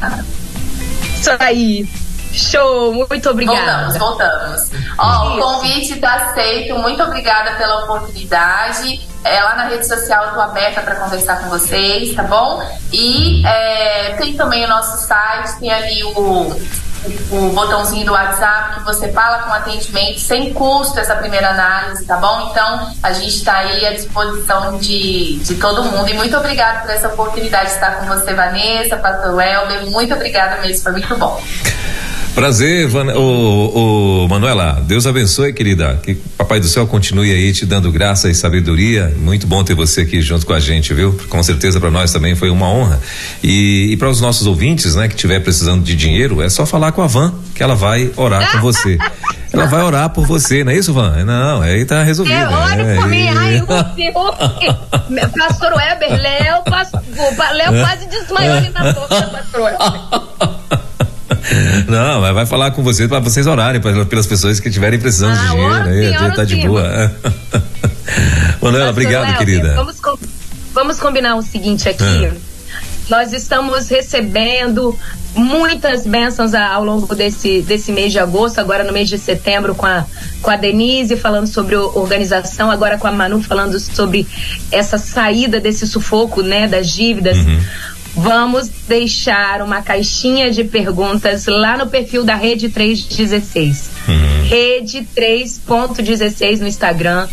[1.19, 1.89] Isso aí.
[2.33, 3.99] Show, muito obrigada.
[3.99, 4.71] Voltamos, voltamos.
[4.99, 9.09] Ó, o convite está aceito, muito obrigada pela oportunidade.
[9.25, 12.63] É, lá na rede social eu tô aberta para conversar com vocês, tá bom?
[12.93, 16.57] E é, tem também o nosso site, tem ali o,
[17.31, 22.17] o botãozinho do WhatsApp que você fala com atendimento sem custo essa primeira análise, tá
[22.17, 22.49] bom?
[22.51, 26.09] Então a gente está aí à disposição de, de todo mundo.
[26.09, 29.91] E muito obrigada por essa oportunidade de estar com você, Vanessa, Pastor Welber.
[29.91, 31.43] Muito obrigada mesmo, foi muito bom.
[32.35, 34.83] Prazer, Van, o, o, Manuela.
[34.87, 36.01] Deus abençoe, querida.
[36.03, 39.13] Que Papai do Céu continue aí te dando graça e sabedoria.
[39.19, 41.19] Muito bom ter você aqui junto com a gente, viu?
[41.29, 43.01] Com certeza para nós também foi uma honra.
[43.43, 46.93] E, e para os nossos ouvintes, né, que estiver precisando de dinheiro, é só falar
[46.93, 48.97] com a Van, que ela vai orar com você.
[49.53, 51.25] Ela vai orar por você, não é isso, Van?
[51.25, 52.37] Não, aí tá resolvido.
[52.37, 53.29] É, ore é, por mim.
[53.29, 57.03] Ai, o pastor Weber, Léo, pastor,
[57.55, 60.41] Léo quase desmaiou ali na boca, pastor Weber.
[61.89, 65.43] Não, vai falar com vocês para vocês orarem pra, pelas pessoas que tiverem precisando ah,
[65.43, 66.19] de dinheiro.
[66.19, 67.13] Aí, sim, tá de boa.
[68.61, 69.75] Manuela, obrigado, Léo, querida.
[69.75, 69.97] Vamos,
[70.73, 72.05] vamos combinar o seguinte aqui.
[72.05, 72.33] Ah.
[73.09, 74.97] Nós estamos recebendo
[75.35, 79.87] muitas bênçãos ao longo desse, desse mês de agosto, agora no mês de setembro com
[79.87, 80.05] a,
[80.41, 84.27] com a Denise falando sobre organização, agora com a Manu falando sobre
[84.71, 87.39] essa saída desse sufoco, né, das dívidas.
[87.39, 87.61] Uhum.
[88.15, 93.91] Vamos deixar uma caixinha de perguntas lá no perfil da Rede 316.
[94.09, 94.49] Uhum.
[94.49, 97.29] Rede 3.16 no Instagram.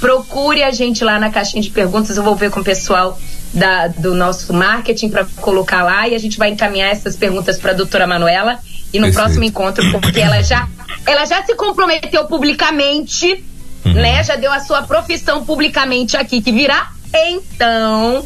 [0.00, 3.18] Procure a gente lá na caixinha de perguntas, eu vou ver com o pessoal
[3.52, 7.72] da, do nosso marketing para colocar lá e a gente vai encaminhar essas perguntas para
[7.72, 8.58] a doutora Manuela
[8.92, 9.14] e no Perfeito.
[9.14, 10.68] próximo encontro, porque ela já,
[11.06, 13.44] ela já se comprometeu publicamente,
[13.84, 13.92] uhum.
[13.92, 14.22] né?
[14.24, 16.90] Já deu a sua profissão publicamente aqui que virá.
[17.12, 18.24] Então,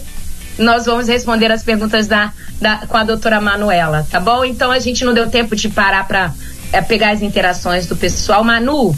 [0.58, 4.44] nós vamos responder as perguntas da, da, com a doutora Manuela, tá bom?
[4.44, 6.32] Então a gente não deu tempo de parar para
[6.72, 8.44] é, pegar as interações do pessoal.
[8.44, 8.94] Manu,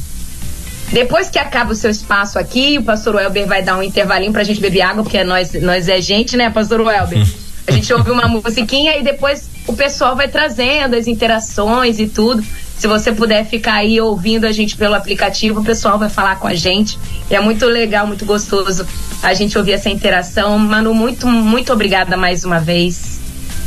[0.93, 4.45] depois que acaba o seu espaço aqui, o pastor Welber vai dar um intervalinho pra
[4.45, 7.27] gente beber água, porque nós, nós é gente, né, pastor Welber?
[7.67, 12.45] A gente ouve uma musiquinha e depois o pessoal vai trazendo as interações e tudo.
[12.79, 16.47] Se você puder ficar aí ouvindo a gente pelo aplicativo, o pessoal vai falar com
[16.47, 16.99] a gente.
[17.31, 18.87] E é muito legal, muito gostoso
[19.23, 20.59] a gente ouvir essa interação.
[20.59, 23.19] Manu, muito, muito obrigada mais uma vez.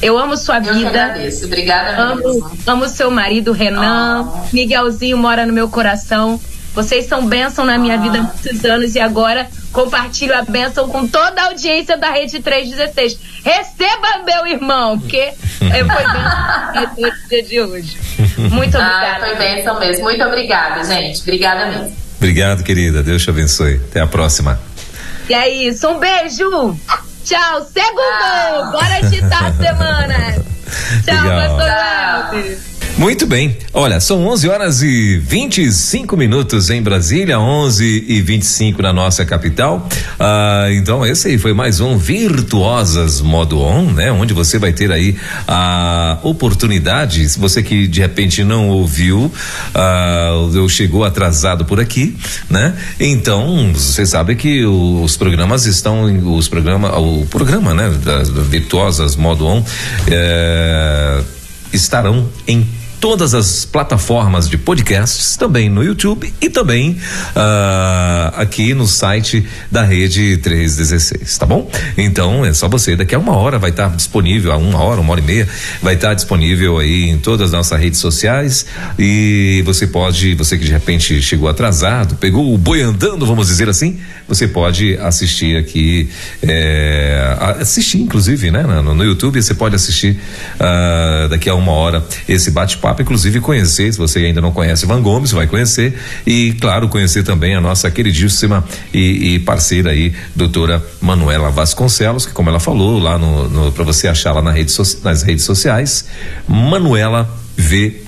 [0.02, 0.88] Eu amo sua Eu vida.
[0.90, 1.46] agradeço.
[1.46, 2.52] Obrigada amo, mesmo.
[2.66, 4.28] Amo seu marido, Renan.
[4.32, 4.48] Oh.
[4.54, 6.40] Miguelzinho mora no meu coração.
[6.74, 7.98] Vocês são bênção na minha ah.
[7.98, 12.40] vida há muitos anos e agora compartilho a bênção com toda a audiência da Rede
[12.40, 13.20] 316.
[13.44, 17.98] Receba, meu irmão, porque foi bênção no dia de hoje.
[18.38, 19.16] Muito obrigada.
[19.16, 20.04] Ah, foi bênção mesmo.
[20.04, 21.22] Muito obrigada, gente.
[21.22, 21.96] Obrigada mesmo.
[22.18, 23.02] Obrigado, querida.
[23.02, 23.76] Deus te abençoe.
[23.90, 24.60] Até a próxima.
[25.30, 25.88] E é isso.
[25.88, 26.78] Um beijo.
[27.24, 27.62] Tchau.
[27.62, 28.72] Segundo.
[28.72, 30.36] Bora agitar a semana.
[31.06, 31.58] Tchau, Legal.
[31.58, 32.69] pastor
[33.00, 33.56] muito bem.
[33.74, 39.88] Olha, são 11 horas e 25 minutos em Brasília, 11 e 25 na nossa capital.
[40.20, 44.12] Ah, então, esse aí foi mais um Virtuosas Modo On, né?
[44.12, 45.16] Onde você vai ter aí
[45.48, 49.32] a oportunidade, se você que de repente não ouviu,
[49.74, 52.18] ah, eu chegou atrasado por aqui,
[52.50, 52.76] né?
[53.00, 56.04] Então, você sabe que os programas estão,
[56.36, 57.90] os programas, o programa, né?
[58.04, 59.64] Das, Virtuosas Modo On,
[60.08, 61.22] eh,
[61.72, 68.86] estarão em todas as plataformas de podcasts, também no YouTube e também uh, aqui no
[68.86, 71.70] site da Rede 316, tá bom?
[71.98, 75.12] Então é só você, daqui a uma hora vai estar disponível, a uma hora, uma
[75.12, 75.48] hora e meia,
[75.82, 78.66] vai estar disponível aí em todas as nossas redes sociais
[78.98, 83.70] e você pode, você que de repente chegou atrasado, pegou o boi andando, vamos dizer
[83.70, 83.98] assim,
[84.28, 86.10] você pode assistir aqui,
[86.44, 88.64] é, assistir inclusive, né?
[88.64, 90.20] No, no, YouTube você pode assistir
[90.56, 94.86] uh, daqui a uma hora esse bate-papo bate-papo, inclusive conhecer, se você ainda não conhece
[94.86, 98.64] Van Gomes, vai conhecer e, claro, conhecer também a nossa queridíssima
[98.94, 103.84] e, e parceira aí, doutora Manuela Vasconcelos, que como ela falou lá no, no para
[103.84, 106.06] você achar lá na rede nas redes sociais,
[106.48, 108.04] Manuela V.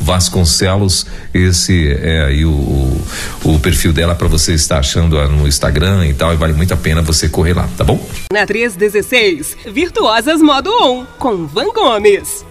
[0.00, 3.04] Vasconcelos, esse é aí o, o,
[3.44, 6.76] o perfil dela para você estar achando no Instagram e tal, e vale muito a
[6.76, 8.04] pena você correr lá, tá bom?
[8.32, 12.44] Na 316, Virtuosas Modo 1, com Van Gomes.